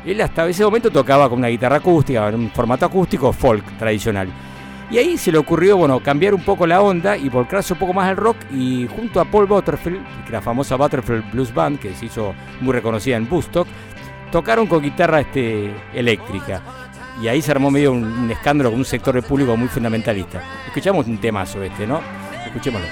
[0.04, 4.28] Él hasta ese momento tocaba con una guitarra acústica, en un formato acústico folk tradicional.
[4.90, 7.92] Y ahí se le ocurrió, bueno, cambiar un poco la onda y volcarse un poco
[7.92, 11.92] más al rock y junto a Paul Butterfield, que la famosa Butterfield Blues Band, que
[11.94, 13.66] se hizo muy reconocida en Woodstock,
[14.30, 16.62] tocaron con guitarra este, eléctrica.
[17.20, 20.42] Y ahí se armó medio un, escándalo con un sector del público muy fundamentalista.
[20.66, 22.00] Escuchamos un temazo este, ¿no?
[22.46, 22.86] Escuchémoslo.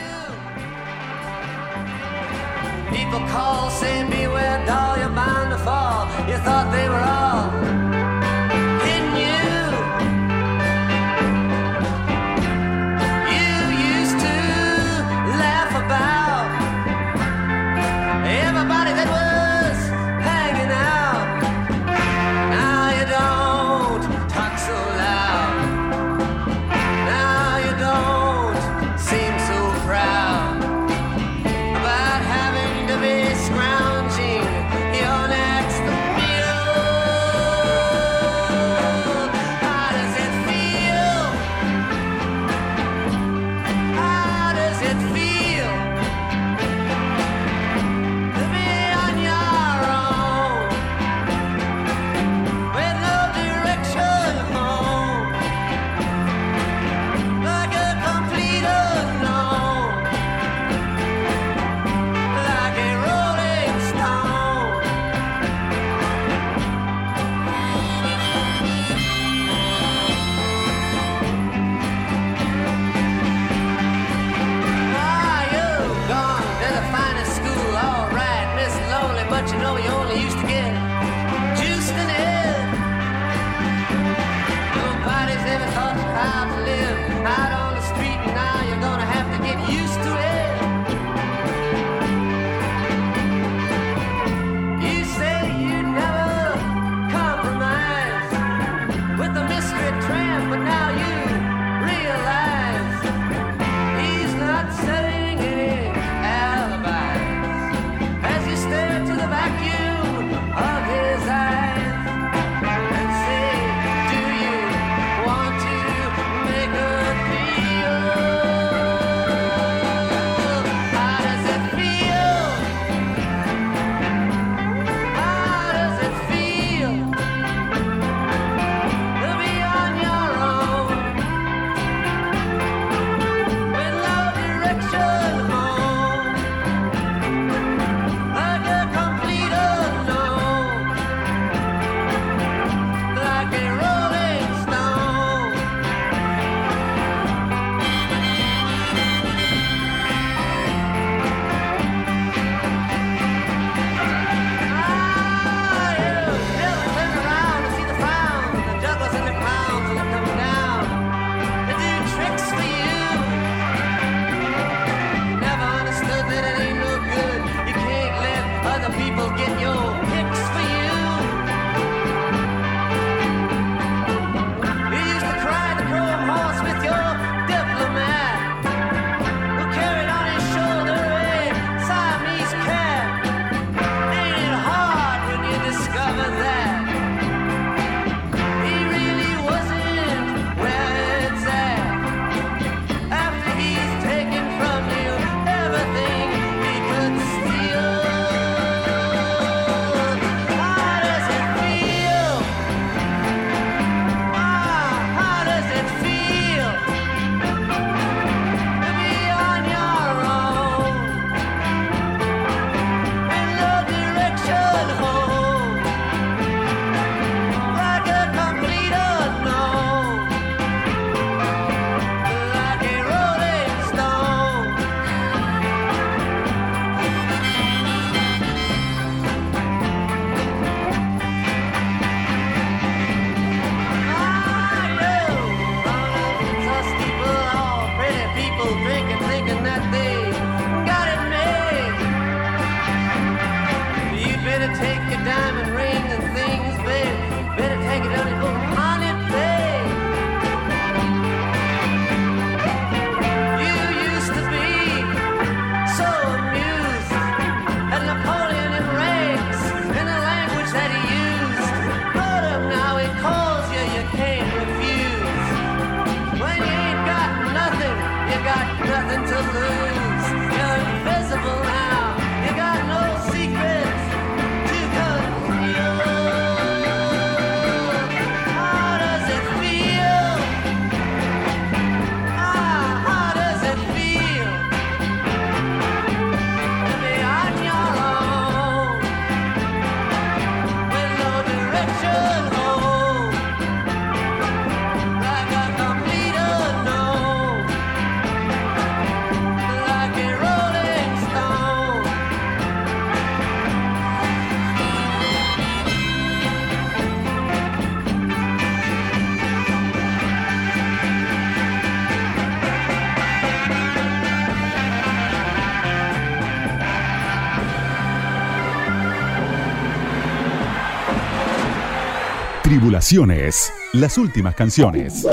[322.85, 325.27] Tribulaciones, las últimas canciones,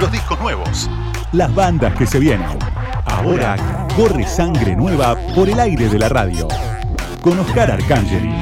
[0.00, 0.88] los discos nuevos,
[1.32, 2.48] las bandas que se vienen.
[3.04, 3.56] Ahora
[3.94, 6.48] corre sangre nueva por el aire de la radio.
[7.20, 8.32] Con Oscar Arcangeli.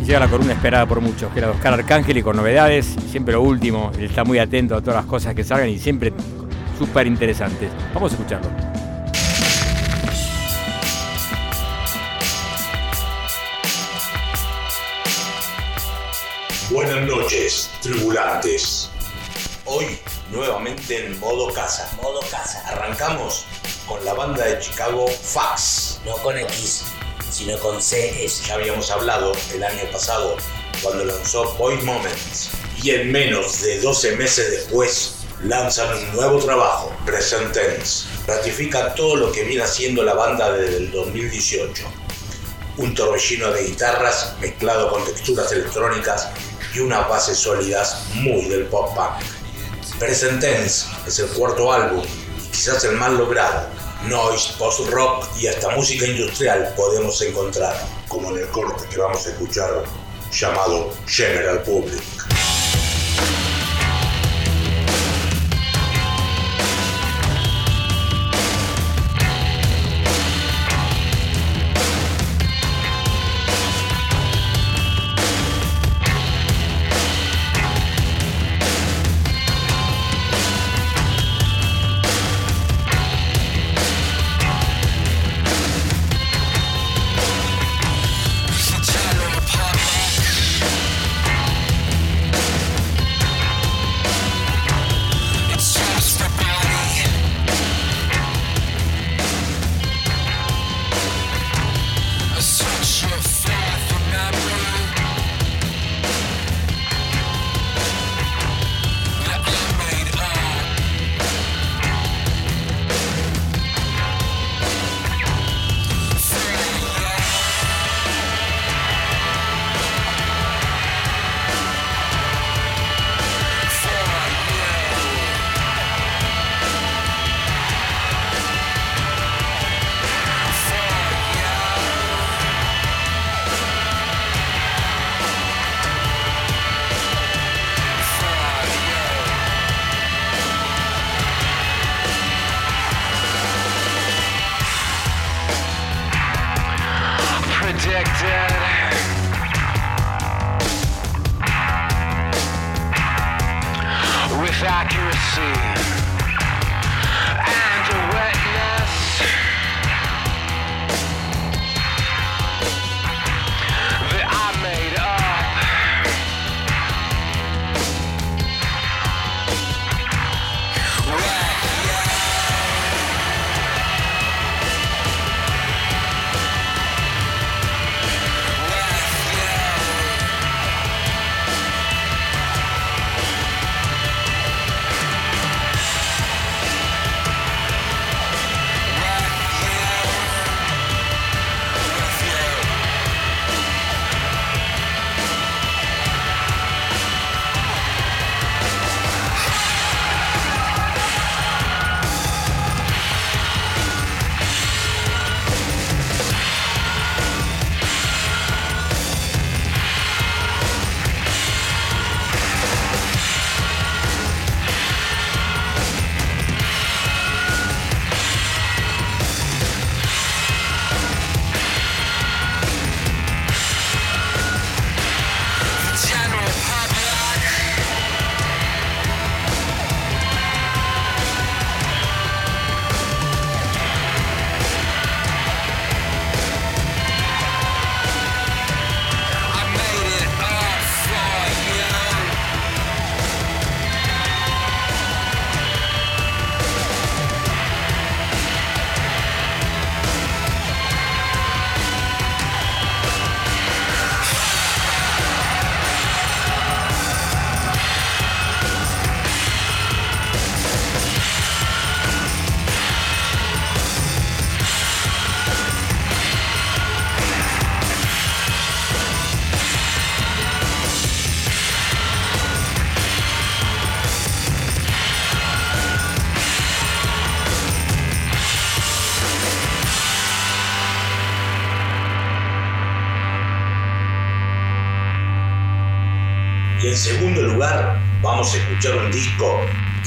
[0.00, 3.34] Y llega la columna esperada por muchos, que era Oscar Arcángel y con novedades, siempre
[3.34, 6.12] lo último, él está muy atento a todas las cosas que salgan y siempre
[6.80, 7.70] súper interesantes.
[7.94, 8.63] Vamos a escucharlo.
[17.24, 18.90] Noches, tribulantes.
[19.64, 19.98] Hoy
[20.30, 21.90] nuevamente en modo casa.
[22.02, 22.62] Modo casa.
[22.66, 23.46] Arrancamos
[23.88, 26.00] con la banda de Chicago Fax.
[26.04, 26.82] No con X,
[27.30, 28.46] sino con CS.
[28.46, 30.36] Ya habíamos hablado el año pasado
[30.82, 32.50] cuando lanzó Boy Moments.
[32.82, 35.14] Y en menos de 12 meses después
[35.44, 38.04] lanzan un nuevo trabajo, Present Tense.
[38.26, 41.84] Ratifica todo lo que viene haciendo la banda desde el 2018.
[42.76, 46.23] Un torbellino de guitarras mezclado con texturas electrónicas
[46.74, 49.24] y unas bases sólidas muy del pop punk.
[49.98, 52.04] Present Tense es el cuarto álbum
[52.38, 53.68] y quizás el más logrado.
[54.08, 57.74] Noise, post-rock y hasta música industrial podemos encontrar,
[58.08, 59.84] como en el corte que vamos a escuchar
[60.30, 62.02] llamado General Public.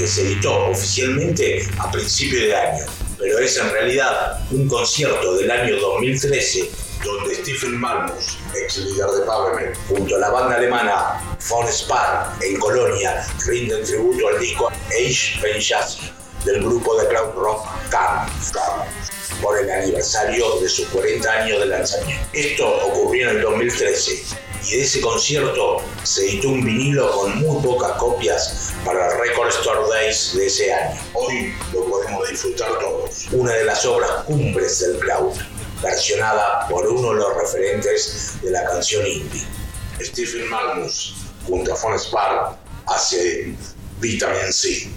[0.08, 2.86] Que se editó oficialmente a principio de año,
[3.20, 6.72] pero es en realidad un concierto del año 2013
[7.04, 12.58] donde Stephen Malmus, ex líder de Pavement, junto a la banda alemana Von Spar en
[12.58, 16.10] Colonia, rinden tributo al disco Age Penchasi
[16.46, 18.30] del grupo de crowd rock Carm
[19.42, 22.26] por el aniversario de sus 40 años de lanzamiento.
[22.32, 24.24] Esto ocurrió en el 2013
[24.68, 29.50] y de ese concierto se editó un vinilo con muy pocas copias para el Record
[29.50, 31.00] Store Days de ese año.
[31.14, 33.28] Hoy lo podemos disfrutar todos.
[33.32, 35.36] Una de las obras cumbres del crowd,
[35.82, 39.44] versionada por uno de los referentes de la canción indie.
[40.02, 41.16] Stephen Malmus,
[41.48, 42.58] junto a Von Spar,
[42.88, 43.56] hace
[44.00, 44.90] Vitamin C.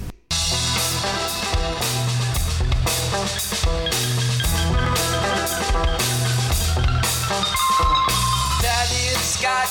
[9.41, 9.69] got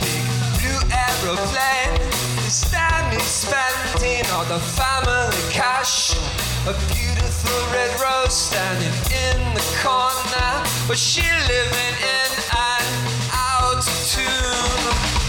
[0.00, 0.26] big
[0.58, 1.94] blue aeroplane.
[2.42, 6.14] This time he's spending all the family cash.
[6.66, 12.84] A beautiful red rose standing in the corner, but she living in an
[13.32, 15.21] out of tune.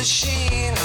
[0.00, 0.79] Machine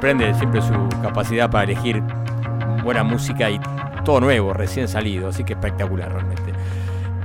[0.00, 0.72] sorprende, siempre su
[1.02, 2.02] capacidad para elegir
[2.82, 3.60] buena música y
[4.02, 6.54] todo nuevo, recién salido, así que espectacular realmente.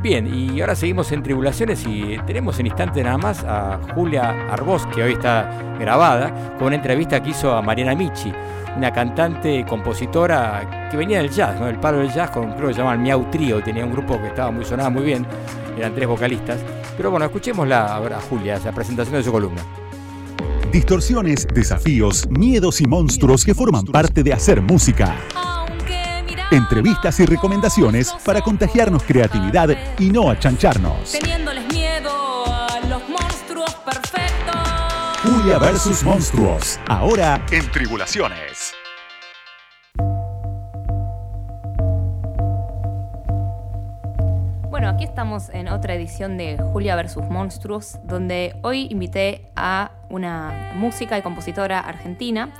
[0.02, 4.86] Bien, y ahora seguimos en Tribulaciones y tenemos en instante nada más a Julia Arbós,
[4.88, 5.50] que hoy está
[5.80, 8.34] grabada, con una entrevista que hizo a Mariana Michi,
[8.76, 11.68] una cantante, compositora que venía del jazz, ¿no?
[11.68, 14.28] del palo del jazz, con creo que se llamaban Miau Trio, tenía un grupo que
[14.28, 15.26] estaba muy sonado muy bien,
[15.78, 16.60] eran tres vocalistas.
[16.98, 19.62] Pero bueno, escuchémosla ahora Julia, la presentación de su columna.
[20.76, 25.16] Distorsiones, desafíos, miedos y monstruos que forman parte de hacer música.
[26.52, 31.14] Entrevistas y recomendaciones para contagiarnos creatividad y no achancharnos.
[31.14, 32.12] Teniéndoles miedo
[32.46, 34.58] a los monstruos perfectos.
[35.24, 36.78] Julia versus Monstruos.
[36.90, 38.55] Ahora en Tribulaciones.
[45.26, 51.24] Estamos en otra edición de Julia versus Monstruos, donde hoy invité a una música y
[51.24, 52.54] compositora argentina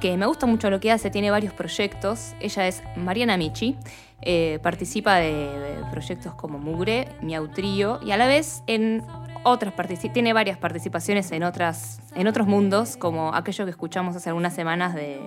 [0.00, 2.34] que me gusta mucho lo que hace, tiene varios proyectos.
[2.38, 3.76] Ella es Mariana Michi,
[4.22, 9.02] eh, participa de, proyectos como Mugre, Miau Trío y a la vez en
[9.42, 9.74] otras
[10.12, 14.94] tiene varias participaciones en, otras, en otros mundos, como aquello que escuchamos hace algunas semanas
[14.94, 15.18] de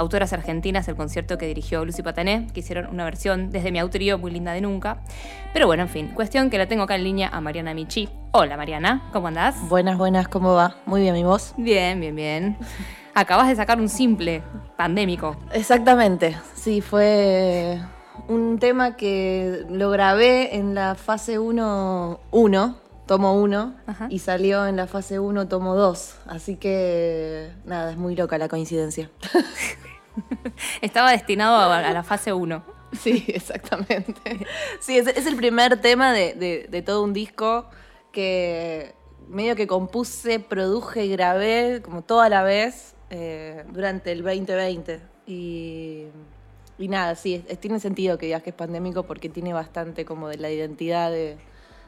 [0.00, 4.18] autoras argentinas, el concierto que dirigió Lucy Patané, que hicieron una versión desde Miau Trío
[4.18, 5.02] muy linda de nunca.
[5.52, 8.08] Pero bueno, en fin, cuestión que la tengo acá en línea a Mariana Michi.
[8.32, 9.56] Hola Mariana, ¿cómo andás?
[9.68, 10.76] Buenas, buenas, ¿cómo va?
[10.86, 11.52] Muy bien, ¿y vos?
[11.58, 12.56] Bien, bien, bien.
[13.14, 14.42] Acabas de sacar un simple
[14.76, 15.36] pandémico.
[15.52, 17.78] Exactamente, sí, fue
[18.28, 22.76] un tema que lo grabé en la fase 1, 1,
[23.06, 23.74] tomo 1,
[24.08, 26.14] y salió en la fase 1, tomo 2.
[26.26, 29.10] Así que, nada, es muy loca la coincidencia.
[30.80, 32.80] Estaba destinado a, la fase 1.
[32.92, 34.44] Sí, exactamente.
[34.80, 37.66] Sí, es, es el primer tema de, de- de todo un disco
[38.10, 38.96] que
[39.28, 45.00] medio que compuse, produje y grabé como toda la vez eh, durante el 2020.
[45.28, 46.06] Y,
[46.78, 50.26] y nada, sí, es- tiene sentido que digas que es pandémico porque tiene bastante como
[50.28, 51.38] de la identidad de,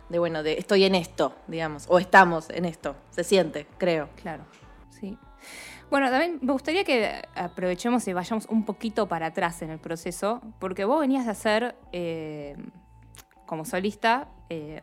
[0.08, 2.94] de, bueno, de estoy en esto, digamos, o estamos en esto.
[3.10, 4.08] Se siente, creo.
[4.22, 4.44] Claro,
[5.00, 5.18] sí.
[5.92, 10.40] Bueno, también me gustaría que aprovechemos y vayamos un poquito para atrás en el proceso,
[10.58, 12.56] porque vos venías de hacer, eh,
[13.44, 14.80] como solista, eh,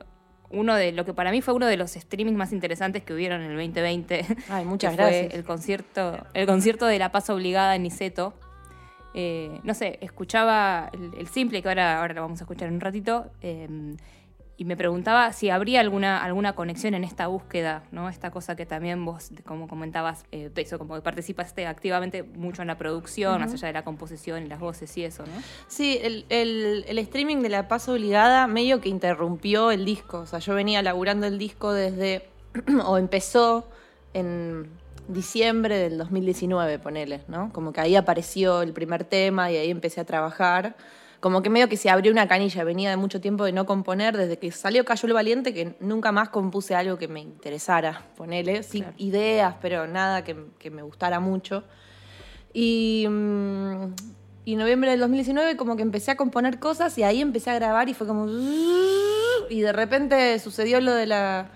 [0.51, 3.41] uno de lo que para mí fue uno de los streamings más interesantes que hubieron
[3.41, 4.23] en el 2020.
[4.49, 5.33] Ay, muchas que fue gracias.
[5.33, 8.35] El concierto, el concierto de La Paz Obligada en Niceto.
[9.15, 12.75] Eh, no sé, escuchaba el, el simple, que ahora, ahora lo vamos a escuchar en
[12.75, 13.31] un ratito,
[14.59, 18.09] y me preguntaba si habría alguna, alguna conexión en esta búsqueda, ¿no?
[18.09, 22.67] Esta cosa que también vos, como comentabas, eh, eso, como que participaste activamente mucho en
[22.67, 25.41] la producción, más allá de la composición y las voces y eso, ¿no?
[25.69, 30.19] Sí, el, el- el streaming de La Paz Obligada medio que interrumpió el disco.
[30.19, 32.27] O sea, yo venía laburando el disco desde,
[32.85, 33.65] o empezó
[34.13, 34.67] en
[35.07, 37.51] diciembre del 2019, ponele, ¿no?
[37.53, 40.75] Como que ahí apareció el primer tema y ahí empecé a trabajar.
[41.19, 44.15] Como que medio que se abrió una canilla, venía de mucho tiempo de no componer,
[44.15, 48.63] desde que salió Cayó el Valiente, que nunca más compuse algo que me interesara, ponele,
[48.63, 51.63] sí, ideas, pero nada que, que me gustara mucho.
[52.53, 53.93] Y, mm,
[54.45, 57.55] y en noviembre del 2019 como que empecé a componer cosas y ahí empecé a
[57.55, 58.25] grabar y fue como...
[58.27, 61.49] Y de repente sucedió lo de la,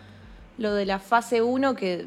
[0.57, 2.05] lo de la fase 1, que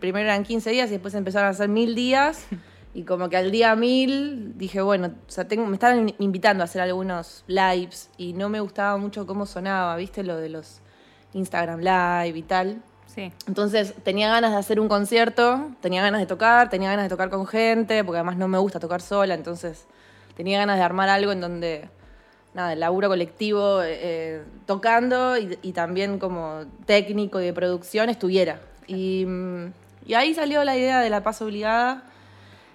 [0.00, 2.46] primero eran 15 días y después empezaron a ser mil días.
[2.94, 6.66] Y como que al día mil dije, bueno, o sea, tengo, me estaban invitando a
[6.66, 10.22] hacer algunos lives y no me gustaba mucho cómo sonaba, ¿viste?
[10.22, 10.80] Lo de los
[11.32, 12.82] Instagram Live y tal.
[13.06, 13.32] Sí.
[13.46, 17.30] Entonces tenía ganas de hacer un concierto, tenía ganas de tocar, tenía ganas de tocar
[17.30, 19.86] con gente, porque además no me gusta tocar sola, entonces
[20.34, 21.88] tenía ganas de armar algo en donde,
[22.54, 28.08] nada, el laburo colectivo, eh, eh, tocando y, y también como técnico y de producción
[28.08, 28.60] estuviera.
[28.86, 29.72] Y, mm,
[30.06, 32.04] y ahí salió la idea de la paz obligada.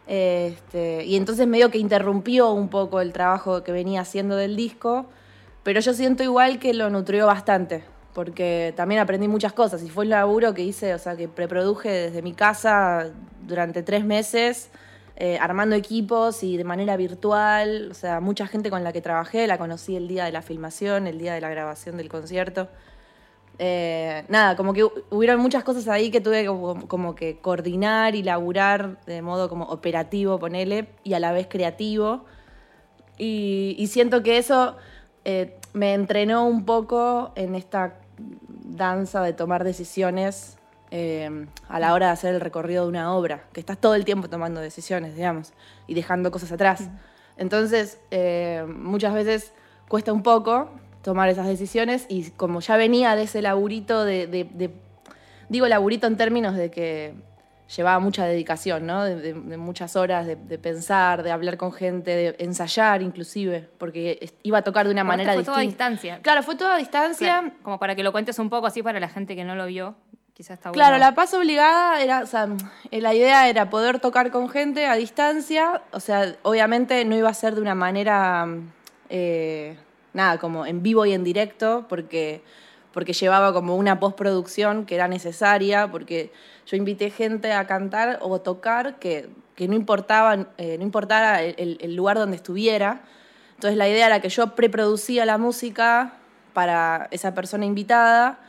[0.08, 5.05] Este, y entonces medio que interrumpió un poco el trabajo que venía haciendo del disco,
[5.64, 7.84] pero yo siento igual que lo nutrió bastante,
[8.14, 11.89] porque también aprendí muchas cosas y fue un laburo que hice, o sea, que preproduje
[11.89, 13.10] desde mi casa
[13.45, 14.70] durante tres meses,
[15.18, 19.45] eh, armando equipos y de manera virtual, o sea, mucha gente con la que trabajé,
[19.45, 22.70] la conocí el día de la filmación, el día de la grabación del concierto.
[23.60, 28.14] Eh, nada, como que hu- hubieron muchas cosas ahí que tuve como, como que coordinar
[28.16, 32.26] y laburar de modo como operativo, ponele, y a la vez creativo.
[33.18, 34.76] Y, y siento que eso
[35.26, 37.95] eh, me entrenó un poco en esta
[38.64, 40.58] danza de tomar decisiones
[40.91, 44.05] eh, a la hora de hacer el recorrido de una obra, que estás todo el
[44.05, 45.53] tiempo tomando decisiones, digamos,
[45.88, 46.89] y dejando cosas atrás.
[47.38, 49.51] Entonces, eh, muchas veces
[49.88, 50.70] cuesta un poco
[51.01, 54.71] tomar esas decisiones y como ya venía de ese laburito de, de- de-
[55.49, 57.13] digo laburito en términos de que
[57.75, 59.03] llevaba mucha dedicación, ¿no?
[59.03, 63.69] De, de- de muchas horas de, de pensar, de hablar con gente, de ensayar inclusive,
[63.77, 65.89] porque iba a tocar de una manera fue todo a distinta.
[65.89, 66.19] distancia.
[66.21, 67.39] Claro, fue todo a distancia.
[67.41, 69.65] Claro, como para que lo cuentes un poco así para la gente que no lo
[69.65, 69.95] vio.
[70.33, 71.05] Quizás está Claro, bueno.
[71.05, 72.47] la paz obligada era, o sea,
[72.91, 77.27] eh, la idea era poder tocar con gente a distancia, o sea, obviamente no iba
[77.29, 78.47] a ser de una manera,
[79.09, 79.75] eh,
[80.18, 82.41] nada, como en vivo y en directo, porque,
[82.91, 86.32] porque llevaba como una postproducción que era necesaria, porque
[86.65, 91.78] yo invité gente a cantar o tocar que, que no, importaba, eh, no importara el-
[91.80, 93.01] el- lugar donde estuviera.
[93.55, 96.13] Entonces la idea era que yo preproducía la música
[96.53, 98.39] para esa persona invitada,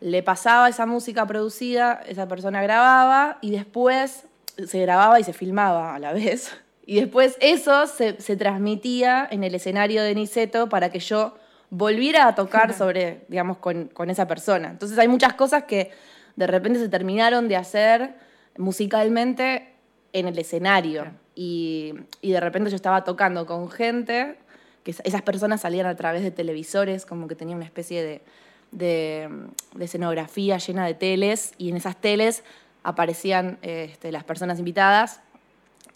[0.00, 4.26] le pasaba esa música producida, esa persona grababa y después
[4.66, 6.52] se grababa y se filmaba a la vez.
[6.86, 11.36] Y después eso se, se transmitía en el escenario de Niceto para que yo
[11.68, 14.68] volviera a tocar sobre, digamos, con, con esa persona.
[14.68, 15.90] Entonces hay muchas cosas que
[16.36, 18.14] de repente se terminaron de hacer
[18.56, 19.72] musicalmente
[20.12, 21.06] en el escenario.
[21.34, 24.36] Y, y de repente yo estaba tocando con gente,
[24.84, 28.22] que es- esas personas salían a través de televisores, como que tenía una especie de,
[28.70, 29.28] de,
[29.74, 32.44] de escenografía llena de teles, y en esas teles
[32.84, 35.20] aparecían este, las personas invitadas.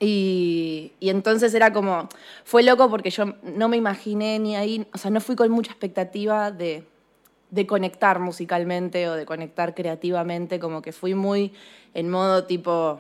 [0.03, 2.09] Y, entonces era como,
[2.45, 5.73] fue loco porque yo no me imaginé ni ahí, o sea, no fui con mucha
[5.73, 6.87] expectativa de,
[7.51, 11.53] de conectar musicalmente o de conectar creativamente, como que fui muy
[11.93, 12.99] en modo tipo,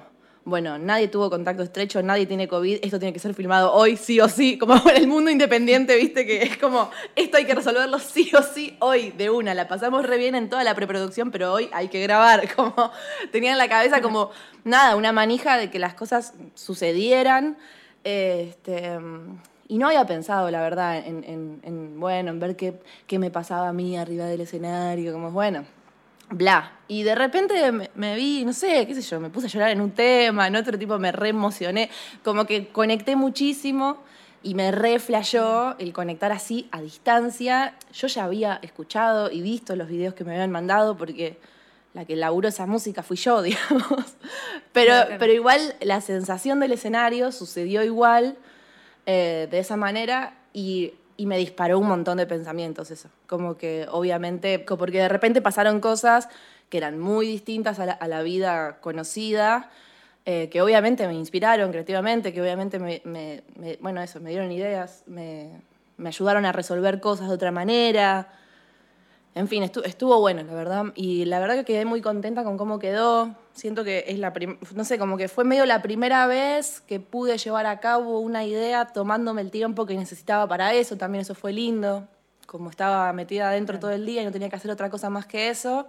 [0.50, 4.20] bueno, nadie tuvo contacto estrecho, nadie tiene COVID, esto tiene que ser filmado hoy, sí
[4.20, 7.98] o sí, como en el mundo independiente, viste, que es como, esto hay que resolverlo
[7.98, 11.52] sí o sí hoy, de una, la pasamos re bien en toda la preproducción, pero
[11.54, 12.74] hoy hay que grabar, como
[13.32, 14.30] tenía en la cabeza como,
[14.64, 17.56] nada, una manija de que las cosas sucedieran,
[18.04, 18.98] este,
[19.68, 22.74] y no había pensado, la verdad, en, en- en, bueno, en ver qué,
[23.06, 25.64] qué me pasaba a mí arriba del escenario, como, bueno,
[26.30, 26.72] bla.
[26.88, 29.70] Y de repente me, me vi, no sé, qué sé yo, me puse a llorar
[29.70, 31.90] en un tema, en otro tipo me re emocioné,
[32.24, 33.98] como que conecté muchísimo
[34.42, 37.74] y me re flashó el conectar así a distancia.
[37.92, 41.38] Yo ya había escuchado y visto los videos que me habían mandado porque
[41.92, 44.16] la que laburó esa música fui yo, digamos.
[44.72, 45.16] Pero, Claro, claro.
[45.18, 48.36] pero igual la sensación del escenario sucedió igual
[49.06, 53.10] eh, de esa manera y, y me disparó un montón de pensamientos eso.
[53.26, 56.30] Como que obviamente, porque de repente pasaron cosas
[56.70, 59.68] que eran muy distintas a la, a la vida conocida,
[60.24, 64.50] eh, que obviamente me inspiraron creativamente, que obviamente me, me- me- bueno, eso, me dieron
[64.50, 65.50] ideas, me,
[65.98, 68.28] me ayudaron a resolver cosas de otra manera.
[69.34, 70.86] En fin, estu- estuvo bueno, la verdad.
[70.96, 73.34] Y la verdad que quedé muy contenta con cómo quedó.
[73.52, 74.32] Siento que es la
[74.74, 78.44] no sé, como que fue medio la primera vez que pude llevar a cabo una
[78.44, 80.96] idea tomándome el tiempo que necesitaba para eso.
[80.96, 82.08] También eso fue lindo.
[82.46, 85.26] Como estaba metida adentro todo el día y no tenía que hacer otra cosa más
[85.26, 85.86] que eso,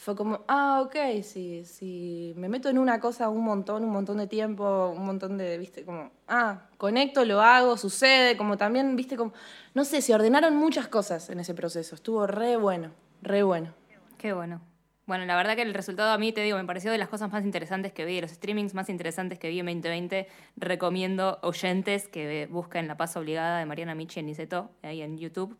[0.00, 4.16] fue como, ah, ok, si, si me meto en una cosa un montón, un montón
[4.16, 9.18] de tiempo, un montón de, viste, como, ah, conecto, lo hago, sucede, como también, viste,
[9.18, 9.34] como,
[9.74, 13.74] no sé, se ordenaron muchas cosas en ese proceso, estuvo re bueno, re bueno.
[14.16, 14.62] Qué bueno.
[15.10, 17.32] Bueno, la verdad que el resultado a mí, te digo, me pareció de las cosas
[17.32, 20.28] más interesantes que vi, de los streamings más interesantes que vi en 2020.
[20.56, 25.58] Recomiendo oyentes que busquen La Paz Obligada de Mariana Michi en Niceto, ahí en YouTube.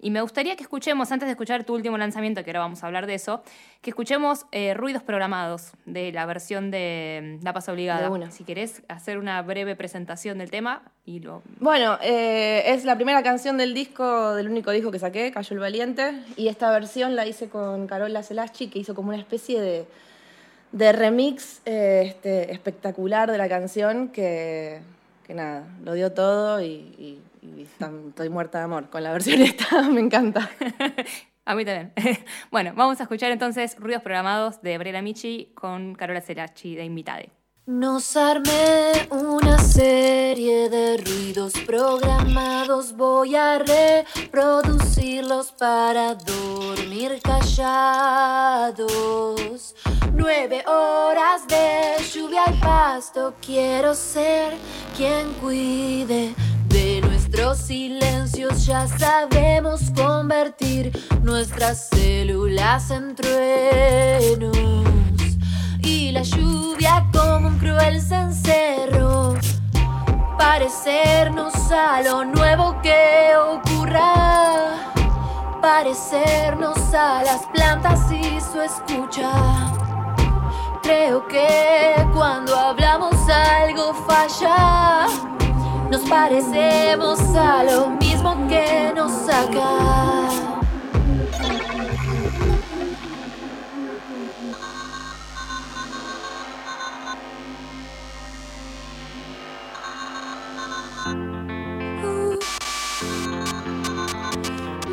[0.00, 2.86] Y me gustaría que escuchemos, antes de escuchar tu último lanzamiento, que ahora vamos a
[2.86, 3.42] hablar de eso,
[3.82, 8.08] que escuchemos eh, ruidos programados de la versión de mm, La Paz Obligada.
[8.08, 8.30] Una.
[8.30, 11.42] Si querés hacer una breve presentación del tema y lo...
[11.58, 15.60] Bueno, eh, es la primera canción del disco, del único disco que saqué, Cayó el
[15.60, 19.84] Valiente, y esta versión la hice con Carola Celaschi, que hizo como una especie de,
[20.70, 24.78] de remix eh, este, espectacular de la canción que,
[25.26, 26.66] que nada, lo dio todo y,
[26.98, 30.50] y- y estoy muerta de amor con la versión esta, me encanta.
[31.44, 31.94] A mí también.
[32.50, 37.30] bueno, vamos a escuchar entonces ruidos programados de Brera Michi con Carola Cerachi de Invitade.
[37.64, 47.64] Nos armé una serie de ruidos programados, voy a reproducirlos para dormir callados.
[50.14, 54.54] Nueve horas de lluvia y pasto, quiero ser
[54.96, 56.34] quien cuide
[56.78, 60.92] de nuestros silencios, ya sabemos convertir
[61.22, 64.56] nuestras células en truenos.
[65.82, 69.34] Y la lluvia como un cruel cencerro
[70.38, 74.76] parecernos a lo nuevo que ocurra
[75.60, 79.32] parecernos a las plantas y su escucha.
[80.82, 85.06] Creo que cuando hablamos algo falla
[85.90, 90.28] nos parecemos a lo mismo que nos acá.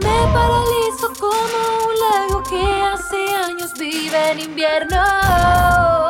[0.01, 2.63] Me paralizo como un lago que
[2.93, 6.05] hace años vive en invierno.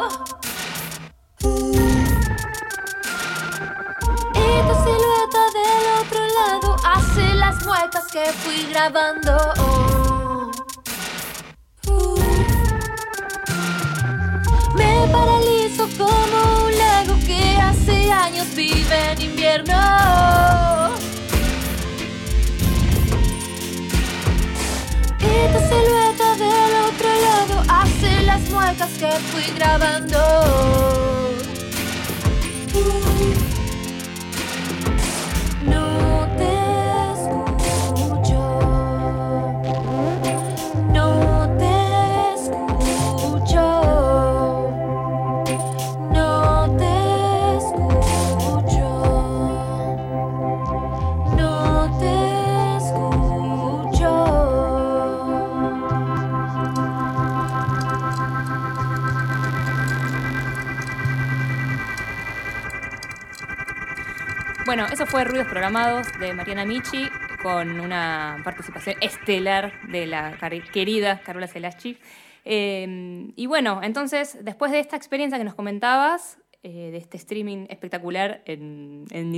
[7.66, 9.38] Muecas que fui grabando.
[14.76, 20.16] Me paralizo como un lago que hace años vive en invierno.
[25.46, 30.18] Tu silueta del otro lado hace las muecas que fui grabando.
[32.74, 33.45] No
[64.76, 67.08] Bueno, eso fue Ruidos Programados de Mariana Michi
[67.42, 70.38] con una participación estelar de la
[70.74, 71.98] querida Carola Selachi.
[72.44, 77.68] Eh, y bueno, entonces, después de esta experiencia que nos comentabas, eh, de este streaming
[77.70, 79.34] espectacular en, en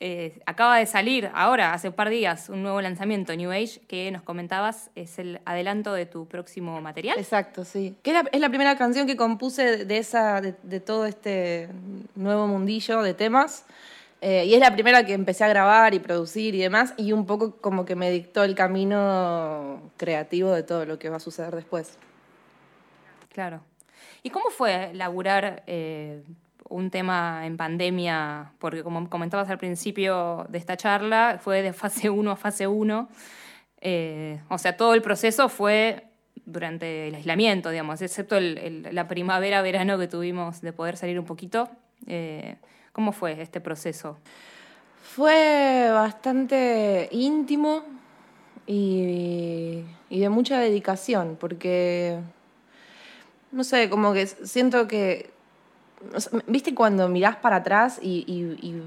[0.00, 3.80] eh, acaba de salir ahora, hace un par de días, un nuevo lanzamiento, New Age,
[3.88, 7.18] que nos comentabas es el adelanto de tu próximo material.
[7.18, 7.96] Exacto, sí.
[8.02, 11.70] Que es la, primera canción que compuse de, esa, de todo este
[12.14, 13.64] nuevo mundillo de temas.
[14.20, 16.94] Eh, y es la primera que empecé a grabar y producir y demás.
[16.96, 21.16] Y un poco como que me dictó el camino creativo de todo lo que va
[21.16, 21.98] a suceder después.
[23.32, 23.60] Claro.
[24.22, 26.22] ¿Y cómo fue laburar eh,
[26.68, 28.52] un tema en pandemia?
[28.58, 33.08] Porque como comentabas al principio de esta charla, fue de fase 1 a fase 1.
[33.80, 36.04] Eh, o sea, todo el proceso fue
[36.44, 41.68] durante el aislamiento, digamos, excepto la primavera-verano que tuvimos de poder salir un poquito.
[42.06, 42.56] Eh,
[42.98, 44.16] ¿Cómo fue este proceso?
[45.14, 47.84] Fue bastante íntimo
[48.66, 52.18] y, de mucha dedicación, porque,
[53.52, 55.30] no sé, como que siento que,
[56.48, 58.82] viste cuando mirás para atrás y, y-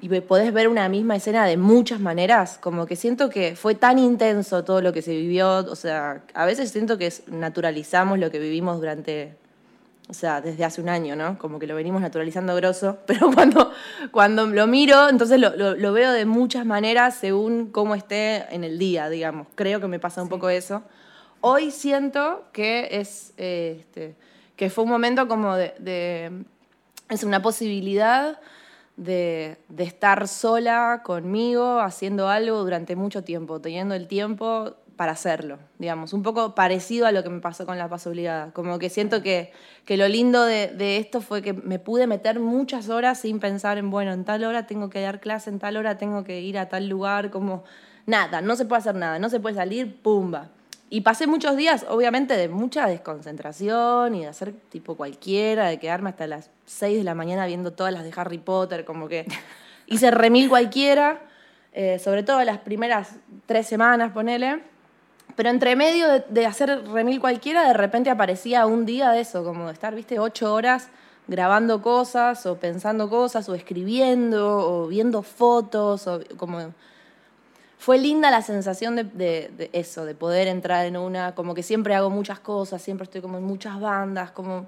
[0.00, 3.98] y podés ver una misma escena de muchas maneras, como que siento que fue tan
[3.98, 8.38] intenso todo lo que se vivió, o sea, a veces siento que naturalizamos lo que
[8.38, 9.41] vivimos durante
[10.12, 11.38] o sea, desde hace un año, ¿no?
[11.38, 13.72] Como que lo venimos naturalizando grosso, pero cuando,
[14.10, 18.62] cuando lo miro, entonces lo, lo- lo veo de muchas maneras según cómo esté en
[18.62, 19.46] el día, digamos.
[19.54, 20.82] Creo que me pasa un poco eso.
[21.40, 24.14] Hoy siento que es, eh, este,
[24.54, 26.44] que fue un momento como de, de-
[27.08, 28.38] es una posibilidad
[28.98, 35.58] de, de estar sola conmigo, haciendo algo durante mucho tiempo, teniendo el tiempo para hacerlo,
[35.80, 38.52] digamos, un poco parecido a lo que me pasó con la paz obligada.
[38.52, 39.50] Como que siento que,
[39.84, 43.78] que lo lindo de, de esto fue que me pude meter muchas horas sin pensar
[43.78, 46.56] en, bueno, en tal hora tengo que dar clase, en tal hora tengo que ir
[46.56, 47.64] a tal lugar, como
[48.06, 50.50] nada, no se puede hacer nada, no se puede salir, pumba.
[50.88, 56.10] Y pasé muchos días, obviamente, de mucha desconcentración y de hacer tipo cualquiera, de quedarme
[56.10, 59.26] hasta las 6 de la mañana viendo todas las de Harry Potter, como que
[59.88, 61.22] hice remil cualquiera,
[61.72, 63.16] eh, sobre todo las primeras
[63.46, 64.70] tres semanas, ponele.
[65.36, 69.44] Pero entre medio de, de hacer remil cualquiera, de repente aparecía un día de eso,
[69.44, 70.88] como de estar, viste, ocho horas
[71.26, 76.72] grabando cosas, o pensando cosas, o escribiendo, o viendo fotos, o como
[77.78, 81.62] fue linda la sensación de, de- de eso, de poder entrar en una, como que
[81.62, 84.66] siempre hago muchas cosas, siempre estoy como en muchas bandas, como,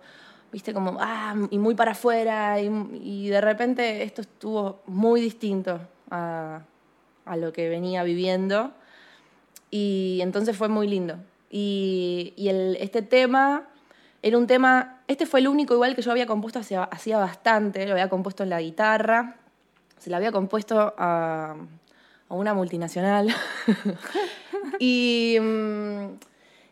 [0.53, 2.70] viste, como, ah, y muy para afuera, y,
[3.03, 5.78] y de repente esto estuvo muy distinto
[6.11, 6.61] a,
[7.27, 8.73] a lo que venía viviendo,
[9.75, 11.17] y entonces fue muy lindo.
[11.51, 12.33] Y,
[12.79, 13.65] este tema
[14.23, 17.91] era un tema, este fue el único igual que yo había compuesto hacía, bastante, lo
[17.91, 19.35] había compuesto en la guitarra,
[19.99, 21.57] se lo había compuesto a,
[22.29, 23.35] una multinacional.
[24.79, 26.05] y, mm,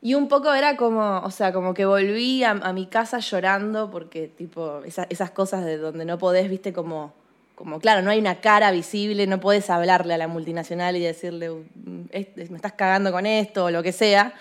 [0.01, 4.29] y un poco era como, o sea, como que volví a, mi casa llorando porque,
[4.29, 7.15] tipo, esa- esas cosas de donde no podés, viste, como,
[7.62, 11.48] como, claro, no hay una cara visible, no podés hablarle a la multinacional y decirle,
[11.51, 14.34] "Mm, este, me estás cagando con esto o lo que sea.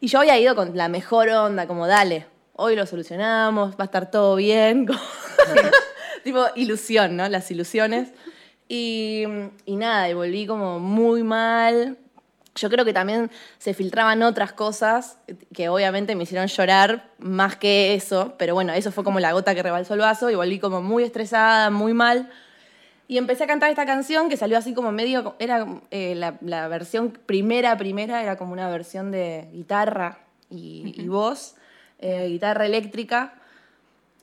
[0.00, 3.84] Y yo había ido con la mejor onda, como, dale, hoy lo solucionamos, va a
[3.84, 4.86] estar todo bien.
[6.24, 7.28] tipo, ilusión, ¿no?
[7.28, 8.08] Las ilusiones.
[8.68, 9.22] Y,
[9.66, 11.96] y nada, y volví como muy mal.
[12.56, 15.18] yo creo que también se filtraban otras cosas
[15.52, 19.54] que obviamente me hicieron llorar más que eso, pero bueno, eso fue como la gota
[19.54, 22.30] que rebalsó el vaso y volví como muy estresada, muy mal.
[23.06, 26.68] Y empecé a cantar esta canción que salió así como medio, era eh, la, la
[26.68, 30.18] versión primera, primera, era como una versión de guitarra
[30.48, 31.56] y, y voz,
[31.98, 33.34] eh, guitarra eléctrica,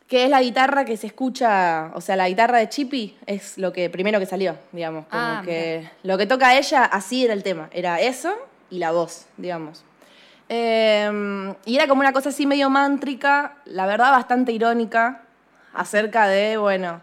[0.08, 3.72] que es la guitarra que se escucha, o sea, la guitarra de Chippy es lo
[3.72, 7.44] que primero que salió, digamos, como Ah, que lo que toca ella, así era el
[7.44, 8.34] tema, era eso
[8.70, 9.86] y la voz, digamos.
[10.50, 15.22] Eh, y era como una cosa así medio mántrica, la verdad bastante irónica,
[15.74, 17.02] acerca de, bueno,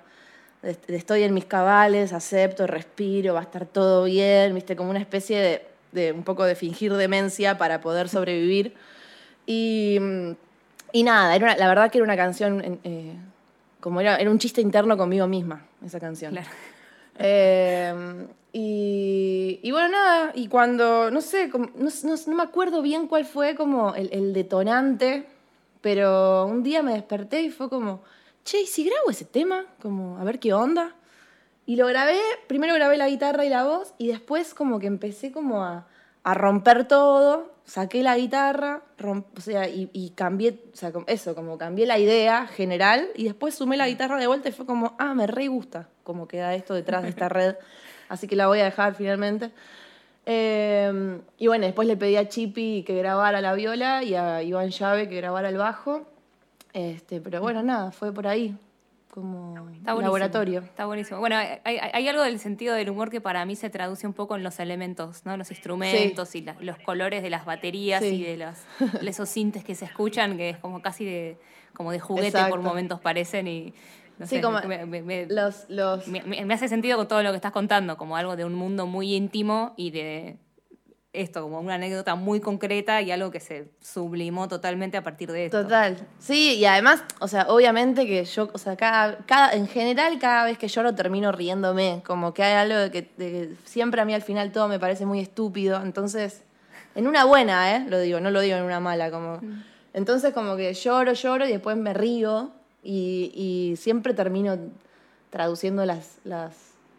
[0.62, 5.38] estoy en mis cabales, acepto, respiro, va a estar todo bien, viste, como una especie
[5.40, 5.62] de,
[5.92, 8.74] de un poco de fingir demencia para poder sobrevivir.
[9.46, 9.98] Y,
[10.92, 13.14] y nada, era una- la verdad que era una canción, eh,
[13.80, 16.36] como era, era un chiste interno conmigo misma, esa canción.
[17.18, 17.94] Eh,
[18.52, 23.06] y, y bueno, nada, y cuando, no sé, como- no, no- no me acuerdo bien
[23.06, 25.26] cuál fue como el, el detonante,
[25.80, 28.02] pero un día me desperté y fue como,
[28.48, 29.66] che, ¿y si grabo ese tema?
[29.82, 30.94] Como, a ver qué onda.
[31.66, 35.32] Y lo grabé, primero grabé la guitarra y la voz, y después como que empecé
[35.32, 35.86] como a,
[36.22, 41.34] a romper todo, saqué la guitarra, romp- o sea, y, y cambié, o sea, eso,
[41.34, 44.96] como cambié la idea general, y después sumé la guitarra de vuelta y fue como,
[44.98, 47.56] ah, me re gusta cómo queda esto detrás de esta red,
[48.08, 49.50] así que la voy a dejar finalmente.
[50.24, 54.70] Eh, y bueno, después le pedí a Chippy que grabara la viola y a Iván
[54.70, 56.06] Llave que grabara el bajo.
[56.72, 58.56] Este, pero bueno, nada, fue por ahí,
[59.10, 60.60] como Está laboratorio.
[60.60, 61.18] Está buenísimo.
[61.18, 64.36] Bueno, hay, hay- algo del sentido del humor que para mí se traduce un poco
[64.36, 65.36] en los elementos, ¿no?
[65.36, 68.16] Los instrumentos y la- los colores de las baterías Sí.
[68.16, 68.54] y de los,
[69.02, 71.38] de esos sintes que se escuchan, que es como casi de,
[71.74, 73.74] como de juguete por momentos parecen y...
[74.18, 76.08] No Sí, sé, como me, me- me- los, los...
[76.08, 79.14] me hace sentido con todo lo que estás contando, como algo de un mundo muy
[79.14, 80.36] íntimo y de
[81.12, 85.46] esto, como una anécdota muy concreta y algo que se sublimó totalmente a partir de
[85.46, 85.62] esto.
[85.62, 85.96] Total.
[86.18, 90.44] Sí, y además, o sea, obviamente que yo, o sea, cada, cada, en general, cada
[90.44, 92.02] vez que lloro termino riéndome.
[92.06, 94.78] Como que hay algo de que, de que siempre a mí al final todo me
[94.78, 95.82] parece muy estúpido.
[95.82, 96.42] Entonces,
[96.94, 97.86] en una buena, ¿eh?
[97.88, 99.10] Lo digo, no lo digo en una mala.
[99.10, 99.40] Como...
[99.94, 102.52] Entonces, como que lloro, lloro y después me río.
[102.82, 104.56] Y, y siempre termino
[105.30, 106.54] traduciendo las, las,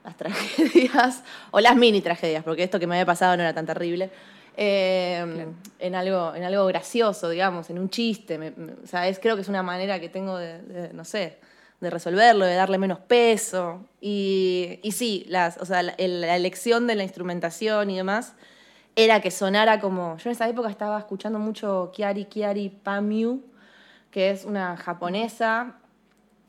[0.10, 3.66] las tragedias, o las mini tragedias, porque esto que me había pasado no era tan
[3.66, 4.10] terrible,
[4.58, 5.48] eh,
[5.80, 8.38] en, algo, en algo gracioso, digamos, en un chiste.
[8.38, 11.06] me- me- o sea, es, creo que es una manera que tengo de, de, no
[11.06, 11.38] sé,
[11.80, 13.86] de resolverlo, de darle menos peso.
[14.02, 18.34] Y, y sí, las, o sea, la elección de la instrumentación y demás
[18.98, 20.18] era que sonara como...
[20.18, 23.42] Yo en esa época estaba escuchando mucho Kiari Kiari Pamyu,
[24.12, 25.76] que es una japonesa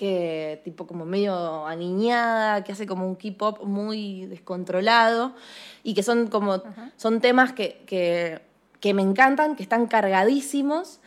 [0.00, 5.34] que tipo como medio aniñada, que hace como un K-pop muy descontrolado
[5.82, 6.62] y que son como
[6.96, 8.40] son temas que, que,
[8.80, 11.00] que me encantan, que están cargadísimos,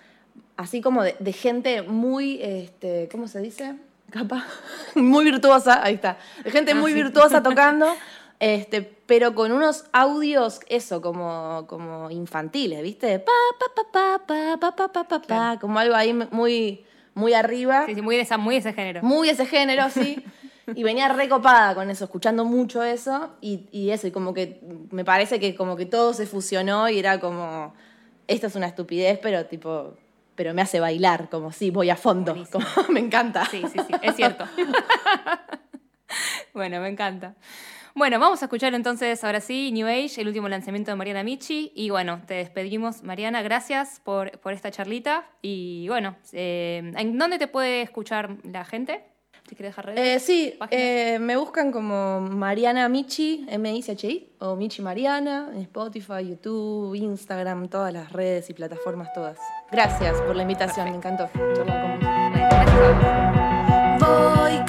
[0.58, 3.74] así como de, de gente muy, este, ¿cómo se dice?
[4.12, 4.46] Capa,
[4.94, 7.02] muy virtuosa, ahí está, de gente Ah, muy sí.
[7.02, 7.88] virtuosa tocando,
[8.40, 13.18] este, pero con unos audios, eso, como, como infantiles, ¿viste?
[13.18, 17.34] Pa, pa, pa, pa, pa, pa, pa, pa, pa, pa, como algo ahí muy, muy
[17.34, 17.86] arriba.
[17.86, 19.02] Sí, sí, muy de, esa, muy de ese género.
[19.04, 20.24] Muy ese género, sí.
[20.76, 23.32] Y venía recopada con eso, escuchando mucho eso.
[23.42, 24.62] Y, y eso, y como que
[24.92, 27.74] me parece que como que todo se fusionó y era como,
[28.28, 29.98] esto es una estupidez, pero tipo,
[30.36, 32.36] pero me hace bailar, como sí, voy a fondo.
[32.52, 33.46] Como, me encanta.
[33.46, 34.46] Sí, sí, sí, es cierto.
[36.54, 37.36] bueno, me encanta.
[37.96, 41.72] Bueno, vamos a escuchar entonces ahora sí New Age, el último lanzamiento de Mariana Michi.
[41.76, 43.44] Y bueno, te despedimos, Mariana.
[43.44, 45.30] Gracias por, por esta charlita.
[45.44, 49.06] Y bueno, eh, ¿en dónde te puede escuchar la gente?
[49.48, 50.00] Si quieres dejar redes.
[50.00, 56.96] Eh, sí, eh, me buscan como Mariana Michi, M-I-C-H-I, o Michi Mariana, en Spotify, YouTube,
[56.96, 59.38] Instagram, todas las redes y plataformas todas.
[59.70, 62.10] Gracias por la invitación, me encantó charlar con vos.
[64.00, 64.66] Voy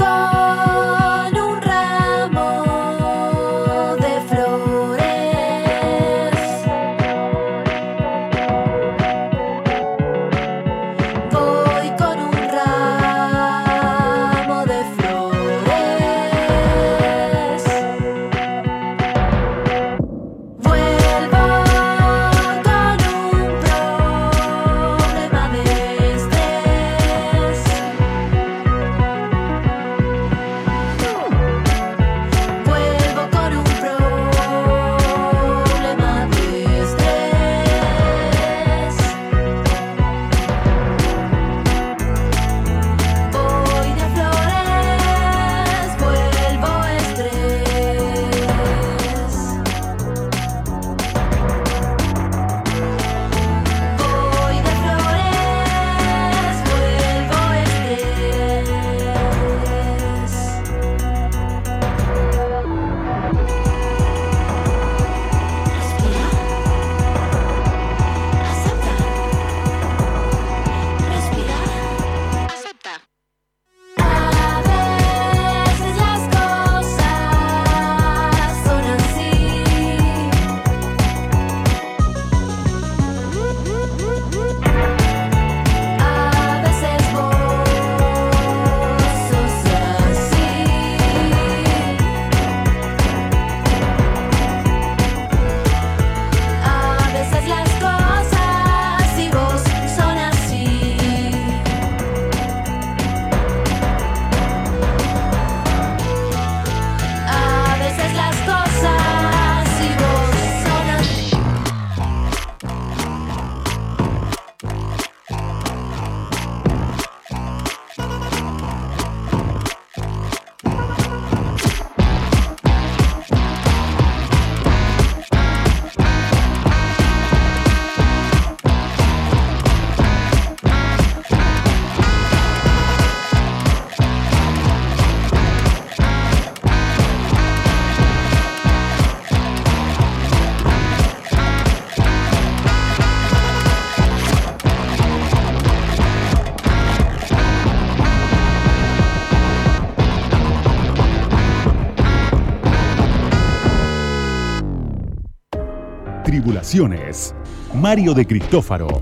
[157.73, 159.01] Mario de Cristófaro.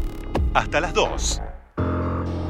[0.52, 1.40] Hasta las 2.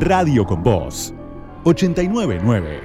[0.00, 1.14] Radio con Voz.
[1.62, 2.80] 899.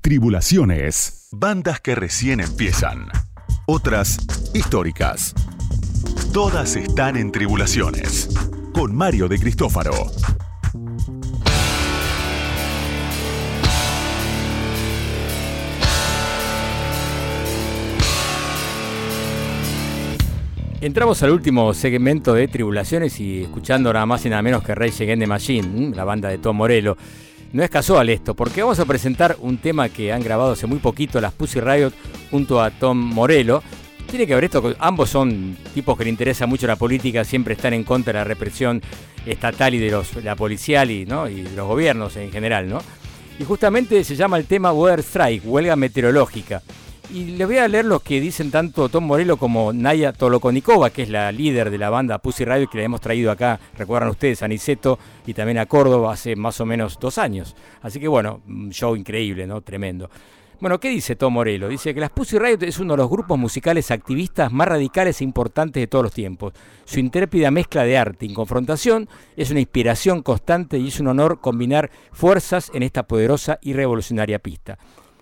[0.00, 1.28] Tribulaciones.
[1.30, 3.06] Bandas que recién empiezan.
[3.66, 4.18] Otras
[4.52, 5.32] históricas.
[6.32, 8.30] Todas están en Tribulaciones.
[8.74, 9.92] Con Mario de Cristófaro.
[20.82, 25.04] Entramos al último segmento de Tribulaciones y escuchando nada más y nada menos que Rage
[25.04, 26.96] Against the Machine, la banda de Tom Morello.
[27.52, 30.78] No es casual esto, porque vamos a presentar un tema que han grabado hace muy
[30.78, 31.92] poquito las Pussy Riot
[32.30, 33.62] junto a Tom Morello.
[34.08, 37.74] Tiene que ver esto, ambos son tipos que le interesa mucho la política, siempre están
[37.74, 38.80] en contra de la represión
[39.26, 42.78] estatal y de los, la policial y de los gobiernos en general, ¿no?
[43.38, 46.62] Y justamente se llama el tema Weather Strike, huelga meteorológica.
[47.12, 51.02] Y les voy a leer los que dicen tanto Tom Morello como Naya Tolokonikova, que
[51.02, 54.44] es la líder de la banda Pussy Riot, que la hemos traído acá, recuerdan ustedes,
[54.44, 54.96] a Niceto
[55.26, 57.56] y también a Córdoba hace más o menos dos años.
[57.82, 59.60] Así que bueno, un show increíble, ¿no?
[59.60, 60.08] Tremendo.
[60.60, 61.68] Bueno, ¿qué dice Tom Morello?
[61.68, 65.24] Dice que las Pussy Riot es uno de los grupos musicales activistas más radicales e
[65.24, 66.52] importantes de todos los tiempos.
[66.84, 71.40] Su intrépida mezcla de arte y confrontación es una inspiración constante y es un honor
[71.40, 74.78] combinar fuerzas en esta poderosa y revolucionaria pista.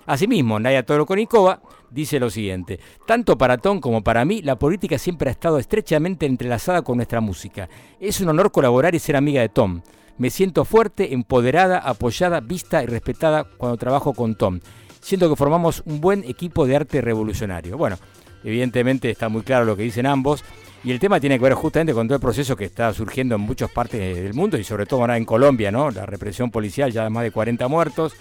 [0.09, 1.61] Asimismo, Naya Tolokonikova
[1.91, 6.25] dice lo siguiente, tanto para Tom como para mí, la política siempre ha estado estrechamente
[6.25, 7.69] entrelazada con nuestra música.
[8.01, 9.83] Es un honor colaborar y ser amiga de Tom.
[10.17, 14.61] Me siento fuerte, empoderada, apoyada, vista y respetada cuando trabajo con Tom.
[15.03, 17.77] Siento que formamos un buen equipo de arte revolucionario.
[17.77, 17.99] Bueno,
[18.45, 20.43] evidentemente está muy claro lo que dicen ambos.
[20.85, 23.43] Y el tema tiene que ver justamente con todo el proceso que está surgiendo en
[23.43, 25.91] muchas partes del mundo y sobre todo ahora en Colombia, ¿no?
[25.91, 28.15] La represión policial, ya más de 40 muertos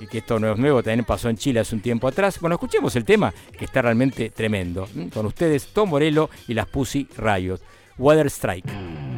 [0.00, 2.40] y que esto no es nuevo, también pasó en Chile hace un tiempo atrás.
[2.40, 4.88] Bueno, escuchemos el tema que está realmente tremendo.
[5.12, 7.60] Con ustedes, Tom Morello y las Pussy Riot.
[7.98, 9.09] Weather Strike.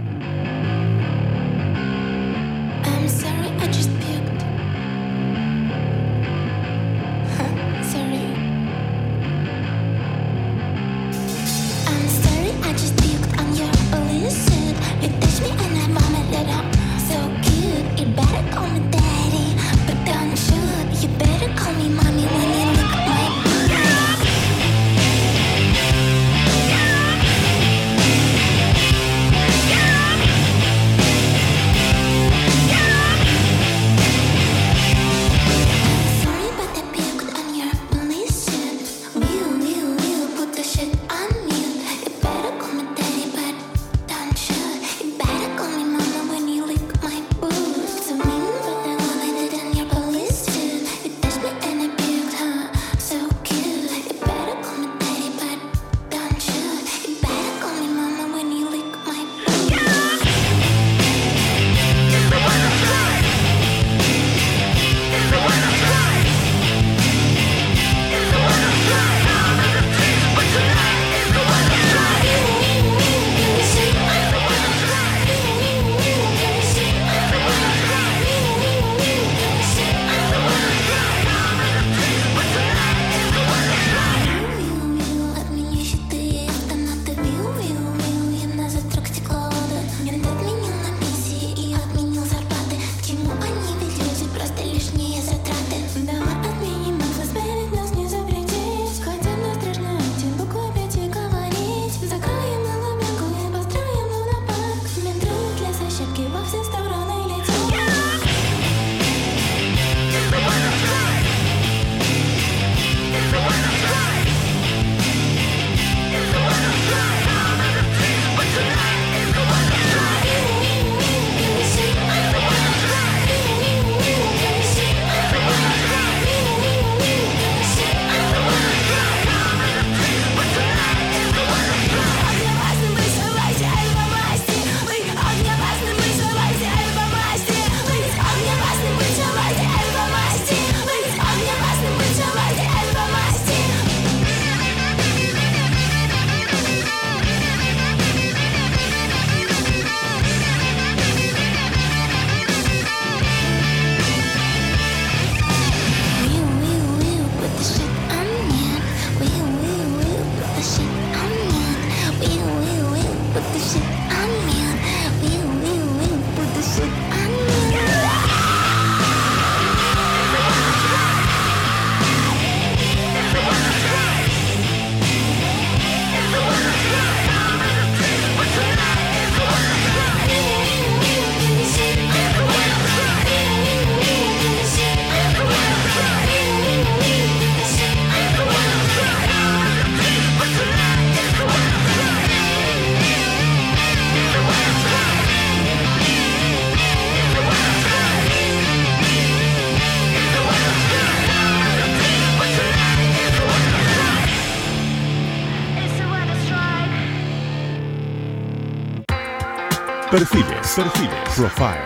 [210.74, 211.84] Perfiles, profile,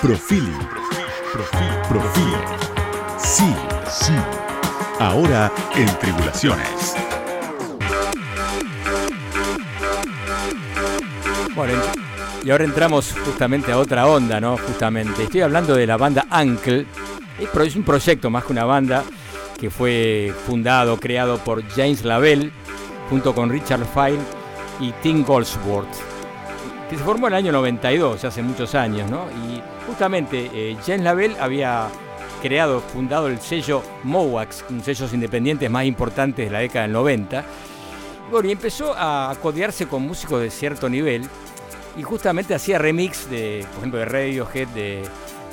[0.00, 0.68] profiling,
[1.88, 2.38] profil.
[3.18, 3.52] Sí,
[3.90, 4.12] sí.
[5.00, 6.94] Ahora en Tribulaciones.
[11.56, 11.74] Bueno,
[12.44, 14.56] y ahora entramos justamente a otra onda, ¿no?
[14.56, 15.24] Justamente.
[15.24, 16.86] Estoy hablando de la banda Uncle.
[17.40, 19.02] Es un proyecto más que una banda
[19.58, 22.52] que fue fundado, creado por James Lavelle
[23.10, 24.22] junto con Richard Fine
[24.78, 26.11] y Tim Goldsworth,
[27.02, 29.26] se formó en el año 92, hace muchos años, ¿no?
[29.26, 31.88] Y justamente eh, James Lavelle había
[32.40, 37.44] creado, fundado el sello Mowax, un sellos independientes más importantes de la década del 90.
[38.30, 41.28] Bueno, y empezó a codearse con músicos de cierto nivel
[41.96, 45.02] y justamente hacía remix de, por ejemplo, de Radiohead, de,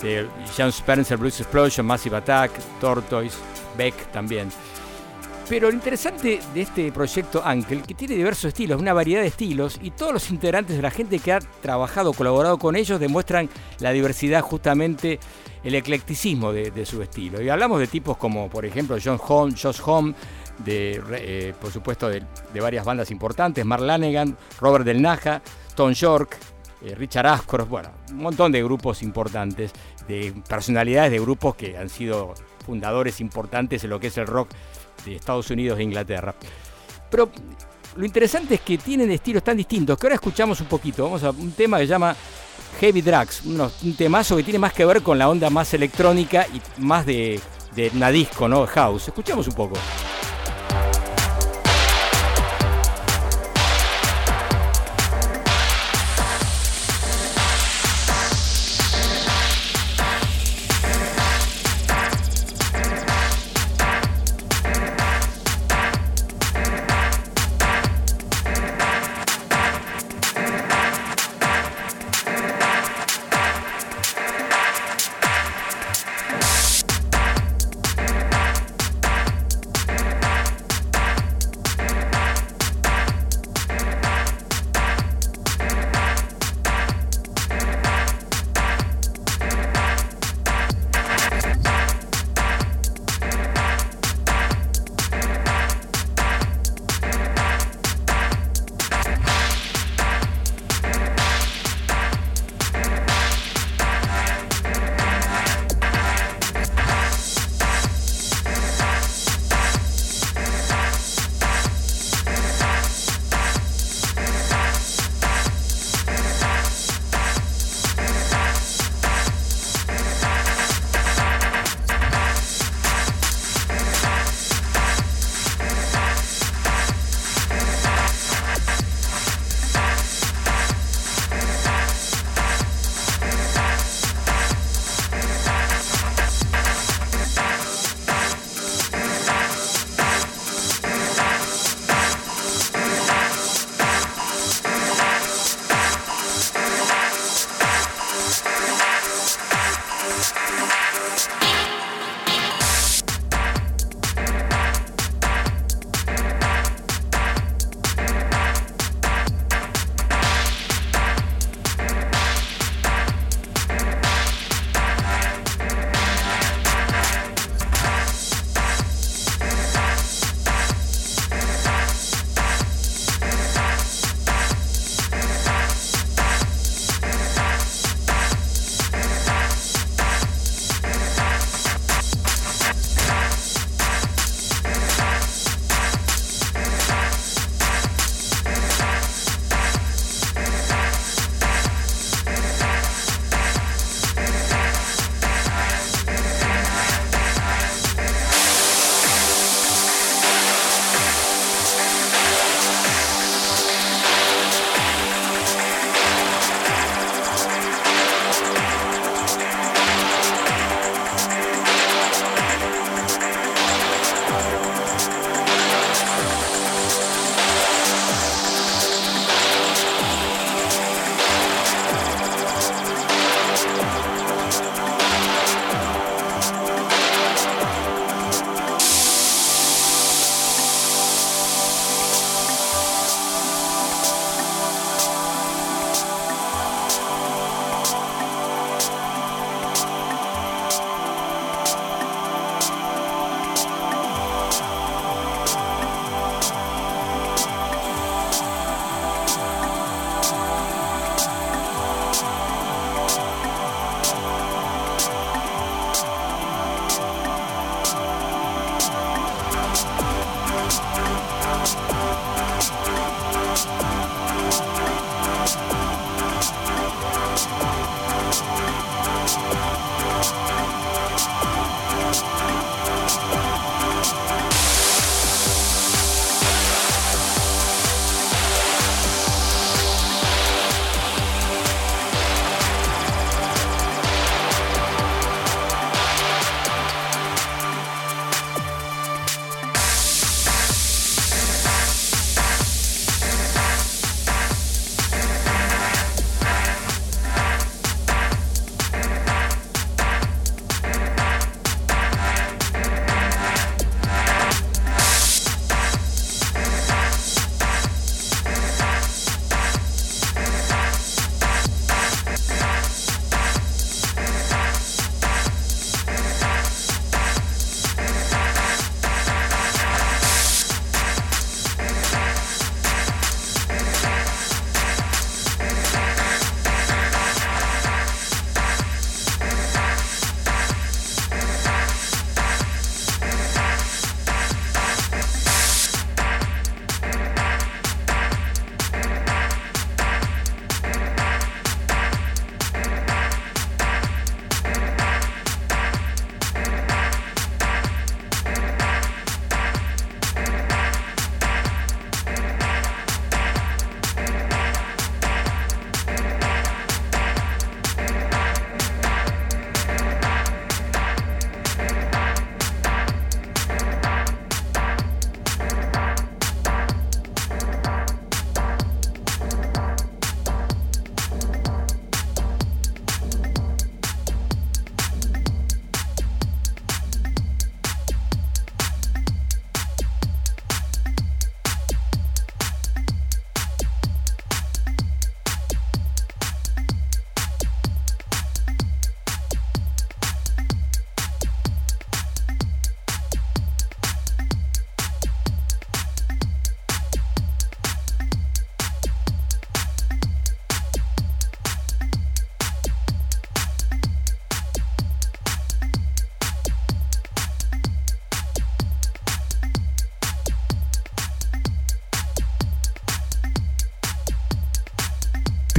[0.03, 3.39] de John Spencer, Blues Explosion, Massive Attack, Tortoise,
[3.76, 4.51] Beck también.
[5.49, 9.80] Pero lo interesante de este proyecto Uncle, que tiene diversos estilos, una variedad de estilos,
[9.81, 13.49] y todos los integrantes de la gente que ha trabajado, colaborado con ellos, demuestran
[13.80, 15.19] la diversidad, justamente
[15.63, 17.41] el eclecticismo de, su estilo.
[17.41, 20.13] Y hablamos de tipos como, por ejemplo, John Home, Josh Home,
[20.59, 22.23] de, eh, por supuesto, de,
[22.53, 25.41] de varias bandas importantes, Mark Lanegan, Robert Del Naja,
[25.73, 26.38] Tom York,
[26.84, 29.71] eh, Richard Ashcroft, bueno, un montón de grupos importantes,
[30.07, 32.35] de personalidades de grupos que han sido
[32.65, 34.49] fundadores importantes en lo que es el rock
[35.15, 36.36] Estados Unidos e Inglaterra.
[37.10, 37.30] Pero
[37.95, 41.03] lo interesante es que tienen estilos tan distintos que ahora escuchamos un poquito.
[41.03, 42.15] Vamos a un tema que se llama
[42.80, 46.81] Heavy Drugs, un temazo que tiene más que ver con la onda más electrónica y
[46.81, 47.40] más de,
[47.76, 48.65] de una disco, ¿no?
[48.68, 49.07] House.
[49.07, 49.76] Escuchamos un poco.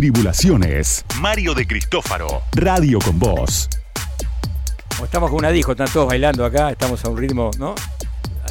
[0.00, 1.04] Tribulaciones.
[1.20, 2.40] Mario de Cristófaro.
[2.54, 3.68] Radio con Voz.
[4.88, 7.74] Como estamos con una disco, están todos bailando acá, estamos a un ritmo, ¿no?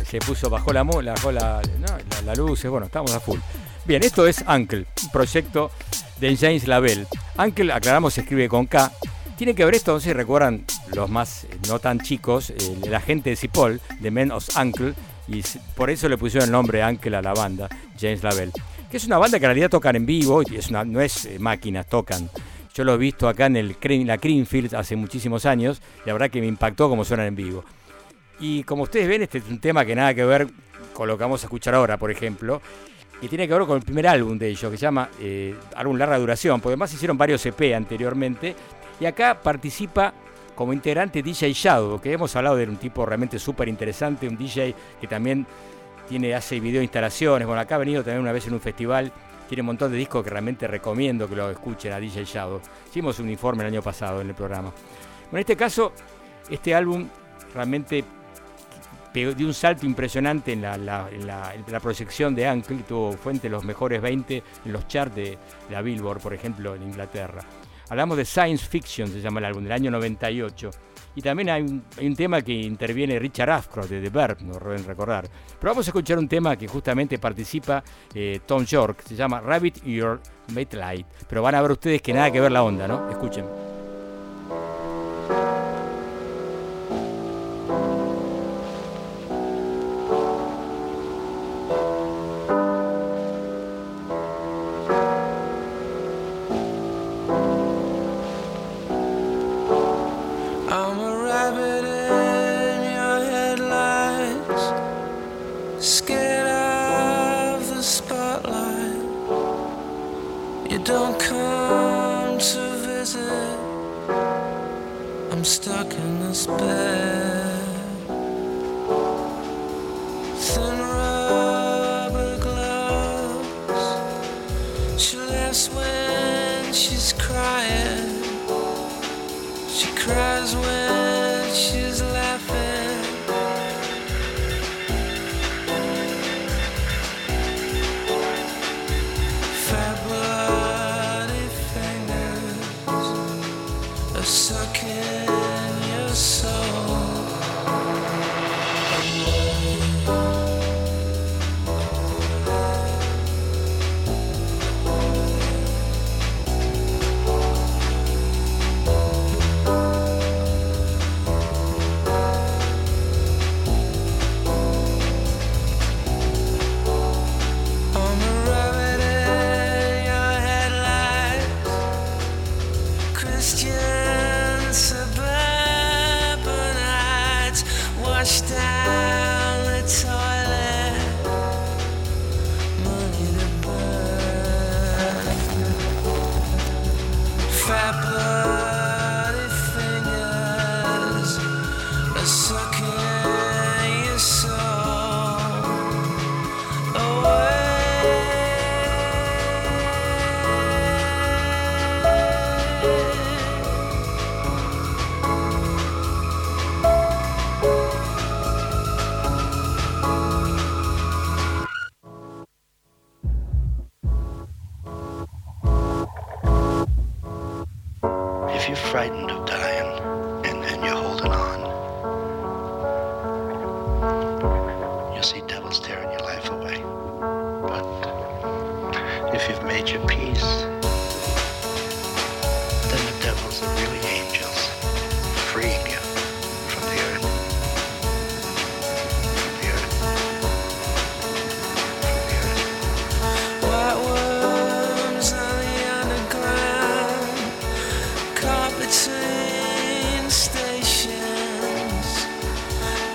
[0.08, 1.88] Se puso, bajó la, la, bajó la, ¿no?
[1.88, 3.40] la, la luz, bueno, estamos a full.
[3.84, 5.72] Bien, esto es Uncle, un proyecto
[6.20, 7.08] de James Lavelle.
[7.40, 8.92] Uncle, aclaramos, se escribe con K.
[9.36, 12.80] Tiene que ver esto, no sé si recuerdan los más eh, no tan chicos, eh,
[12.88, 14.94] la gente de Cipoll, de Men of Uncle,
[15.28, 15.42] y
[15.74, 17.68] por eso le pusieron el nombre Uncle a la banda,
[18.00, 18.52] James Lavelle.
[18.90, 21.26] Que es una banda que en realidad tocan en vivo, y es una, no es
[21.26, 22.30] eh, máquinas, tocan.
[22.74, 23.76] Yo lo he visto acá en el,
[24.06, 27.64] la Creamfield hace muchísimos años, y la verdad que me impactó cómo suenan en vivo.
[28.40, 30.48] Y como ustedes ven, este es un tema que nada que ver
[30.94, 32.61] con lo que vamos a escuchar ahora, por ejemplo,
[33.22, 35.98] y tiene que ver con el primer álbum de ellos, que se llama eh, Álbum
[35.98, 38.56] Larga Duración, porque además hicieron varios EP anteriormente,
[38.99, 40.14] y acá participa
[40.56, 44.74] como integrante DJ Shadow, que hemos hablado de un tipo realmente súper interesante, un DJ
[44.99, 45.45] que también
[46.10, 49.11] tiene, hace video instalaciones, bueno, acá ha venido también una vez en un festival,
[49.48, 52.60] tiene un montón de discos que realmente recomiendo que lo escuchen a DJ Shadow.
[52.90, 54.72] Hicimos un informe el año pasado en el programa.
[54.72, 55.94] Bueno, en este caso,
[56.49, 57.07] este álbum
[57.53, 58.03] realmente
[59.14, 64.44] dio un salto impresionante en la proyección de Uncle, tuvo, fue entre los mejores 20
[64.65, 65.38] en los charts de
[65.69, 67.41] la Billboard, por ejemplo, en Inglaterra.
[67.90, 70.69] Hablamos de Science Fiction, se llama el álbum, del año 98.
[71.15, 74.53] Y también hay un, hay un tema que interviene Richard Ashcroft de The Verb, no
[74.53, 75.27] deben recordar.
[75.60, 77.84] Pero vamos a escuchar un tema que justamente participa
[78.14, 80.22] eh, Tom York, se llama Rabbit Your
[80.53, 81.07] Mate Light.
[81.27, 83.10] Pero van a ver ustedes que nada que ver la onda, ¿no?
[83.10, 83.69] Escuchen.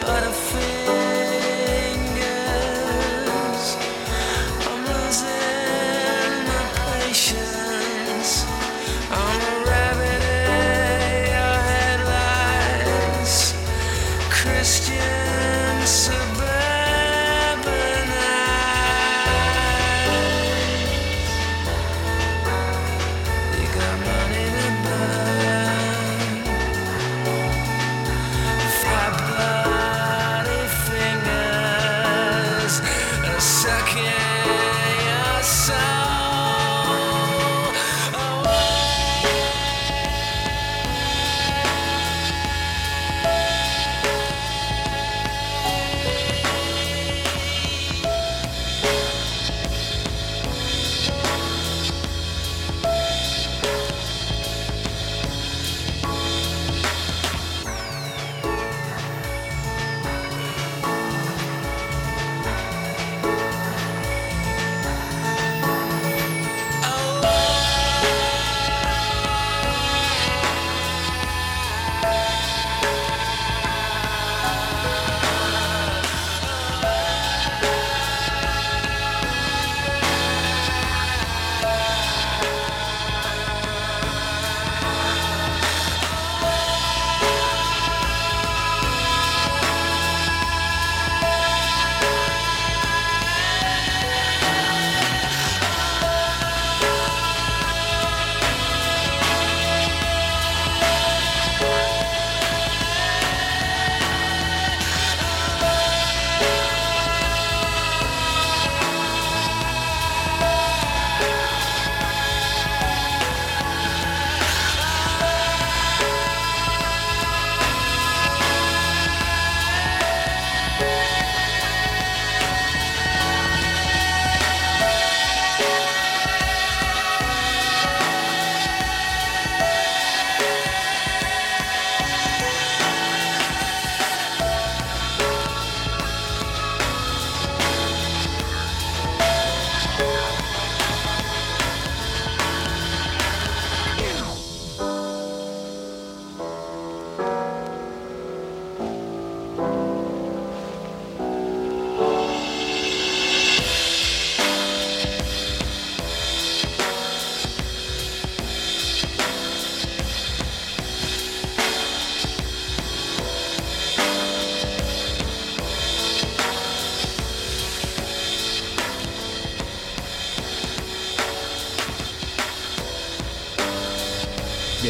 [0.06, 0.43] butterfly.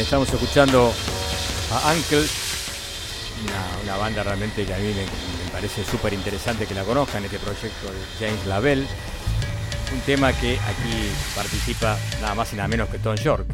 [0.05, 0.93] Estamos escuchando
[1.72, 2.26] a Uncle,
[3.85, 7.39] una, banda realmente que a mí me, me parece súper interesante que la conozcan, este
[7.39, 8.86] proyecto de James Lavelle.
[9.94, 13.47] Un tema que aquí participa nada más y nada menos que Tom York.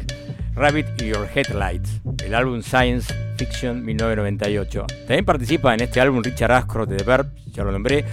[0.53, 4.87] Rabbit y Your Headlights, el álbum Science Fiction 1998.
[5.07, 8.03] También participa en este álbum Richard Ashcroft de The Verb, ya lo nombré,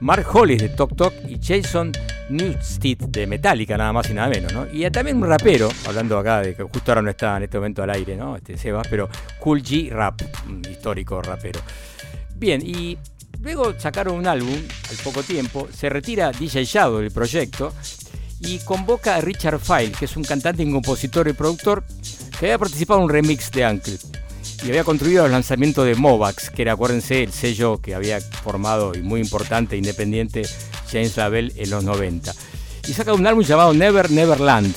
[0.00, 1.92] Mark Hollis de Tok Tok y Jason
[2.30, 4.66] Newsted Metallica, nada más y nada menos, ¿no?
[4.72, 7.84] Y también un rapero, hablando acá de que justo ahora no está en este momento
[7.84, 8.34] al aire, ¿no?
[8.34, 11.60] Este Sebas, pero Cool G Rap, un histórico rapero.
[12.34, 12.98] Bien, y
[13.40, 14.58] luego sacaron un álbum
[14.90, 17.72] al poco tiempo, se retira DJ Shadow del proyecto
[18.40, 21.84] y convoca a Richard File, que es un cantante, un compositor y productor
[22.38, 23.98] que había participado en un remix de Uncle
[24.64, 28.94] y había contribuido al lanzamiento de Movax, que era, acuérdense, el sello que había formado
[28.94, 30.42] y muy importante, independiente,
[30.90, 32.32] James Lavelle en los 90.
[32.88, 34.74] Y saca un álbum llamado Never Neverland,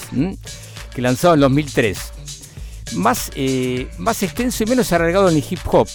[0.94, 1.98] que lanzó en 2003.
[2.95, 5.88] Más, eh, más extenso y menos arraigado en el hip hop.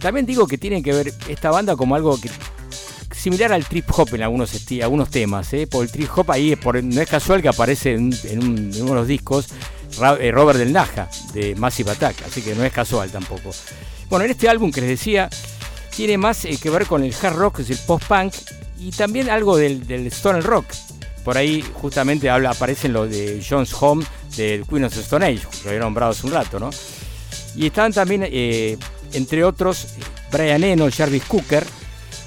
[0.00, 2.18] También digo que tiene que ver esta banda como algo
[3.12, 4.52] similar al trip hop en algunos,
[4.82, 5.66] algunos temas, ¿eh?
[5.66, 8.82] porque el trip hop ahí por- no es casual que aparece en, en un- en
[8.82, 9.46] uno de los discos
[10.20, 13.50] eh, Robert Del Naja de Massive Attack, así que no es casual tampoco.
[14.10, 15.30] Bueno, en este álbum que les decía,
[15.96, 18.34] tiene más eh, que ver con el hard rock, es el post-punk
[18.78, 20.66] y también algo del, del stoner rock.
[21.24, 24.04] Por ahí justamente aparecen los de John's Home
[24.36, 26.70] del Queen of Stone Age, que había nombrado hace un rato, ¿no?
[27.56, 28.76] Y estaban también, eh,
[29.12, 29.88] entre otros, eh,
[30.30, 31.64] Brian Eno, Jarvis Cooker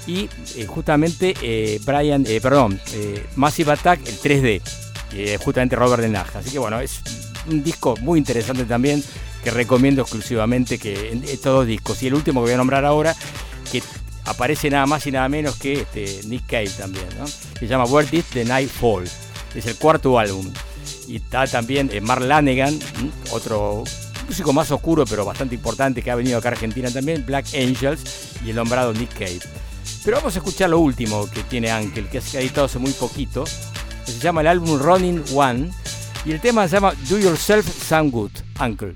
[0.06, 2.80] y eh, justamente Brian, perdón,
[3.36, 4.62] Massive Attack, el 3D,
[5.12, 6.38] eh, justamente Robert de Naja.
[6.38, 7.00] Así que bueno, es
[7.48, 9.02] un disco muy interesante también
[9.42, 12.02] que recomiendo exclusivamente que estos dos discos.
[12.02, 13.14] Y el último que voy a nombrar ahora,
[13.70, 13.82] que
[14.28, 17.26] aparece nada más y nada menos que este, Nick Cave también, ¿no?
[17.26, 19.04] se llama Where Did the Night Fall.
[19.54, 20.50] Es el cuarto álbum.
[21.06, 22.78] Y está también eh, Mark Lanegan,
[23.30, 23.84] otro
[24.26, 28.36] músico más oscuro pero bastante importante que ha venido acá a Argentina también, Black Angels
[28.44, 29.40] y el nombrado Nick Cave.
[30.04, 33.44] Pero vamos a escuchar lo último que tiene Ankel, que ha editado hace muy poquito.
[34.04, 35.70] Se llama el álbum Running One.
[36.24, 38.94] Y el tema se llama Do Yourself Sound Good, Uncle.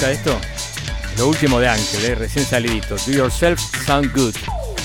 [0.00, 0.40] Gusta esto?
[1.18, 2.96] Lo último de Ángel, eh, recién salidito.
[3.06, 4.34] Do Yourself Sound Good.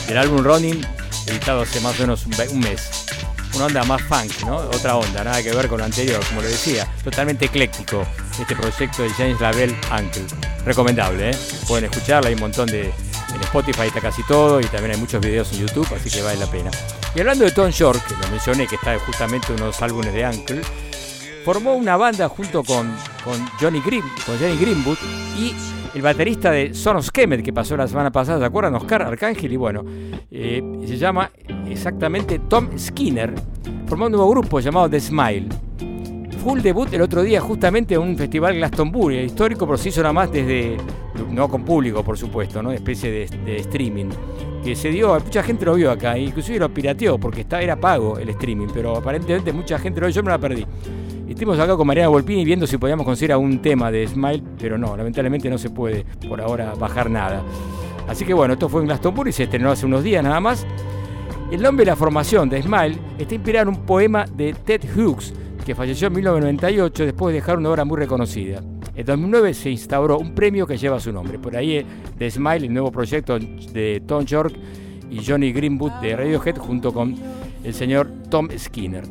[0.08, 0.86] Del álbum Running,
[1.28, 3.06] editado hace más o menos un, mes.
[3.54, 4.32] Una onda más funk.
[4.74, 6.86] Otra onda, nada que ver con lo anterior, como le decía.
[7.02, 8.06] Totalmente ecléctico
[8.42, 10.26] este proyecto de James Labelle Ángel.
[10.66, 11.38] Recomendable, ¿eh?
[11.66, 12.92] Pueden escucharla, hay un montón de...
[13.34, 16.40] En Spotify está casi todo y también hay muchos videos en YouTube, así que vale
[16.40, 16.72] la pena.
[17.14, 20.26] Y hablando de Tom York, que lo mencioné, que está justamente en unos álbumes de
[20.26, 20.62] Ángel,
[21.46, 22.92] formó una banda junto con,
[23.24, 24.98] con Johnny Green, con Johnny Greenwood
[25.38, 25.54] y
[25.94, 28.74] el baterista de Son of Kemet que pasó la semana pasada, ¿se acuerdan?
[28.74, 29.86] Oscar Arcángel y bueno,
[30.32, 31.30] eh, se llama
[31.70, 33.32] exactamente Tom Skinner,
[33.86, 35.50] formó un nuevo grupo llamado The Smile.
[36.44, 40.02] Fue un debut el otro día justamente en un festival Glastonbury, histórico, pero se hizo
[40.02, 40.78] nada más desde,
[41.30, 42.72] no con público por supuesto, ¿no?
[42.72, 44.10] especie de, streaming,
[44.64, 48.18] que se dio, mucha gente lo vio acá, inclusive lo pirateó porque está, era pago
[48.18, 50.66] el streaming, pero aparentemente mucha gente lo vio, yo me la perdí.
[51.28, 54.96] Estuvimos acá con Mariana Volpini viendo si podíamos conseguir algún tema de Smile, pero no,
[54.96, 57.42] lamentablemente no se puede por ahora bajar nada.
[58.08, 60.68] Así que bueno, esto fue en Glastonbury, se estrenó hace unos días nada más.
[61.52, 65.34] El nombre de la formación de Smile está inspirado en un poema de Ted Hughes,
[65.66, 68.62] que falleció en 1998 después de dejar una obra muy reconocida.
[68.96, 71.40] En 2009 se instauró un premio que lleva su nombre.
[71.40, 71.86] Por ahí eh,
[72.20, 74.56] The Smile, el nuevo proyecto de Tom York
[75.10, 77.16] y Johnny Greenwood de Radiohead junto con
[77.64, 79.04] el señor Tom Skinner.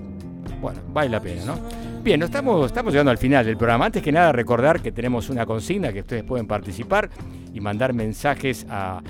[0.60, 1.83] Bueno, vale la pena, ¿no?
[2.04, 3.86] Bien, estamos, estamos llegando al final del programa.
[3.86, 7.08] Antes que nada, recordar que tenemos una consigna que ustedes pueden participar
[7.52, 9.00] y mandar mensajes a-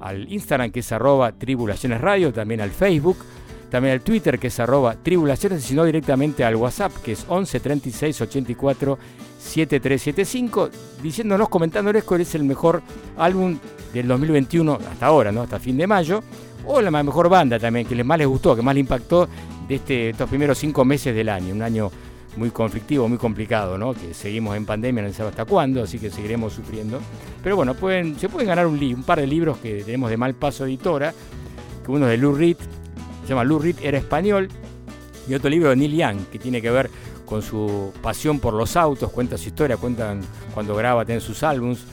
[0.00, 3.16] al Instagram que es arroba tribulaciones radio, también al Facebook,
[3.70, 7.24] también al Twitter que es arroba tribulaciones, y si no directamente al WhatsApp que es
[7.26, 8.98] 11 36 84
[9.38, 10.68] 7375,
[11.02, 12.82] diciéndonos, comentándoles cuál es el mejor
[13.16, 13.58] álbum
[13.94, 15.40] del 2021 hasta ahora, ¿no?
[15.42, 16.22] Hasta fin de mayo,
[16.66, 19.26] o la mejor banda también, que les más les gustó, que más les impactó
[19.66, 21.90] de este, estos primeros cinco meses del año, un año
[22.36, 23.94] muy conflictivo, muy complicado, ¿no?
[23.94, 27.00] Que seguimos en pandemia, no sabe hasta cuándo, así que seguiremos sufriendo.
[27.42, 30.34] Pero bueno, pueden, se pueden ganar un, un par de libros que tenemos de Mal
[30.34, 31.12] Paso Editora,
[31.84, 32.56] que uno es de Lou Reed,
[33.22, 34.48] se llama Lou Reed, era español,
[35.28, 36.90] y otro libro de Neil Young, que tiene que ver
[37.26, 40.20] con su pasión por los autos, cuenta su historia, cuentan
[40.52, 41.84] cuando graba, tiene sus álbums.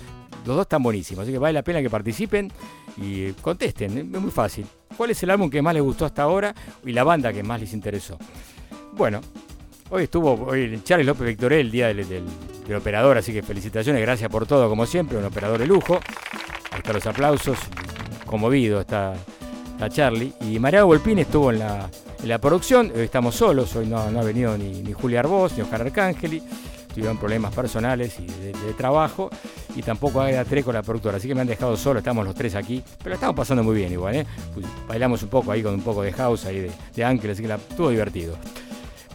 [0.46, 2.52] Los dos están buenísimos, así que vale la pena que participen
[2.98, 4.66] y contesten, es muy fácil.
[4.98, 6.54] ¿Cuál es el álbum que más les gustó hasta ahora
[6.86, 8.18] y la banda que más les interesó?
[8.94, 9.22] Bueno,
[9.90, 12.24] hoy estuvo hoy Charles López Victoré, el día del,
[12.76, 16.00] operador, así que felicitaciones, gracias por todo, como siempre, un operador de lujo.
[16.72, 17.58] Ahí están los aplausos,
[18.26, 19.16] conmovido está,
[19.90, 20.34] Charlie.
[20.42, 24.84] Y Mariano Volpín estuvo en la, producción, hoy estamos solos, hoy no, ha venido ni,
[24.84, 26.44] ni Julia Arbós, ni Oscar Arcángeli,
[26.94, 29.32] tuvieron problemas personales y de, trabajo,
[29.76, 32.54] y tampoco Aida Treco, la productora, así que me han dejado solo, estamos los tres
[32.54, 34.26] aquí, pero estamos pasando muy bien igual, ¿eh?
[34.54, 37.42] Pues bailamos un poco ahí con un poco de house ahí de, de Ángel, así
[37.42, 38.38] que la, estuvo divertido.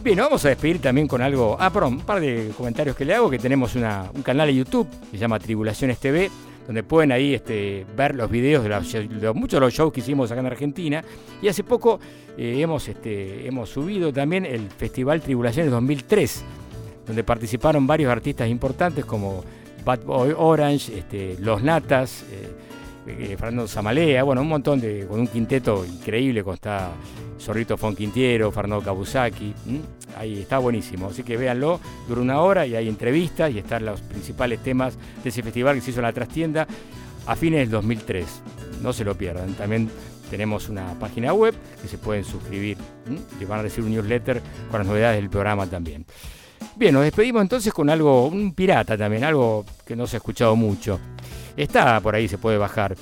[0.05, 1.57] Bien, vamos a despedir también con algo.
[1.59, 4.53] Ah, perdón, un par de comentarios que le hago, que tenemos una- un canal de
[4.55, 6.29] YouTube que se llama Tribulaciones TV,
[6.67, 10.41] donde pueden ahí este, ver los videos de muchos de los shows que hicimos acá
[10.41, 11.03] en Argentina.
[11.41, 11.99] Y hace poco
[12.37, 16.43] eh, hemos, este, hemos subido también el Festival Tribulaciones 2003,
[17.07, 19.43] donde participaron varios artistas importantes como
[19.83, 22.51] Bad Boy Orange, este, Los Natas, eh,
[23.07, 26.91] eh, Fernando Zamalea, bueno, un montón de, con un quinteto increíble, con está
[27.39, 29.53] Zorrito Fonquintiero, Fernando Kabusaki,
[30.17, 34.01] ahí está buenísimo, así que véanlo, dura una hora y hay entrevistas y están los
[34.01, 36.67] principales temas de ese festival que se hizo en la trastienda
[37.27, 38.25] a fines del 2003,
[38.81, 39.89] no se lo pierdan, también
[40.29, 42.77] tenemos una página web que se pueden suscribir
[43.07, 43.19] ¿m?
[43.39, 44.41] y van a recibir un newsletter
[44.71, 46.05] con las novedades del programa también.
[46.75, 50.55] Bien, nos despedimos entonces con algo, un pirata también, algo que no se ha escuchado
[50.55, 50.99] mucho.
[51.57, 52.95] Está por ahí, se puede bajar.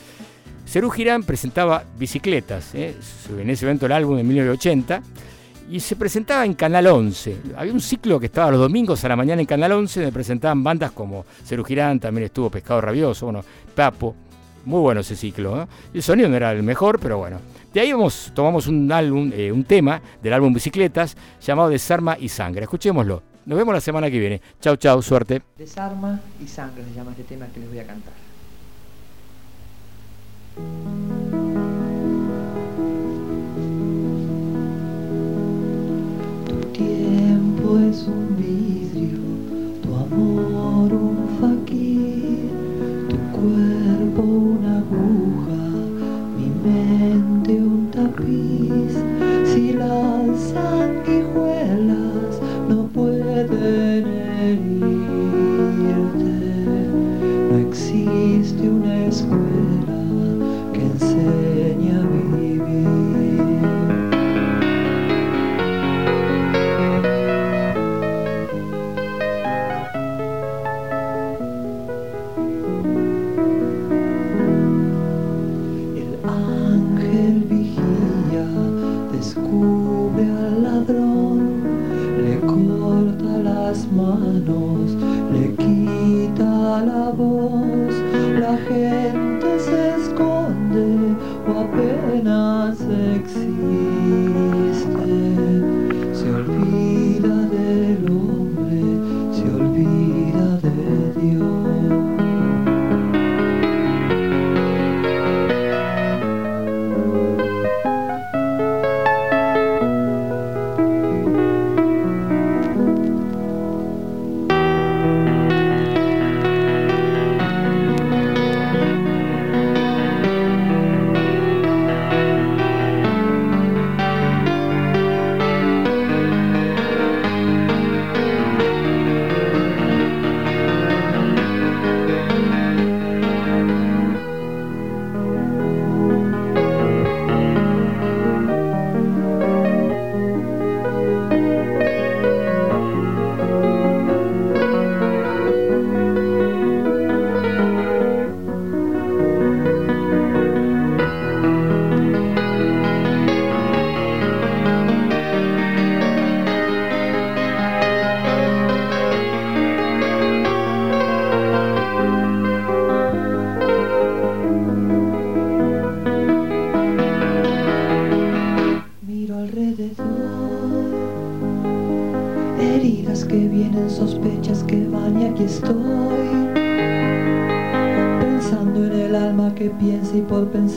[0.66, 2.96] Cerú Girán presentaba bicicletas, ¿eh?
[3.38, 5.02] en ese evento el álbum de 1980,
[5.70, 7.38] y se presentaba en Canal 11.
[7.58, 10.64] Había un ciclo que estaba los domingos a la mañana en Canal 11, donde presentaban
[10.64, 13.44] bandas como Cerú Girán, también estuvo Pescado Rabioso, bueno,
[13.76, 14.16] Papo.
[14.66, 15.56] Muy bueno ese ciclo.
[15.56, 15.68] ¿no?
[15.94, 17.38] El sonido no era el mejor, pero bueno.
[17.74, 22.30] De ahí vamos, tomamos un álbum, eh, un tema del álbum Bicicletas llamado Desarma y
[22.30, 22.64] Sangre.
[22.64, 23.24] Escuchémoslo.
[23.46, 24.42] Nos vemos la semana que viene.
[24.62, 25.42] Chau, chau, suerte.
[25.58, 28.14] Desarma y sangre se llama este tema que les voy a cantar.
[30.56, 30.62] Tu
[36.74, 39.18] tiempo es un vidrio,
[39.82, 42.52] tu amor un faquir,
[43.10, 45.58] tu cuerpo una aguja,
[46.38, 48.94] mi mente un tapiz.
[49.52, 50.54] Si las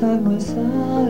[0.07, 1.06] por pensar no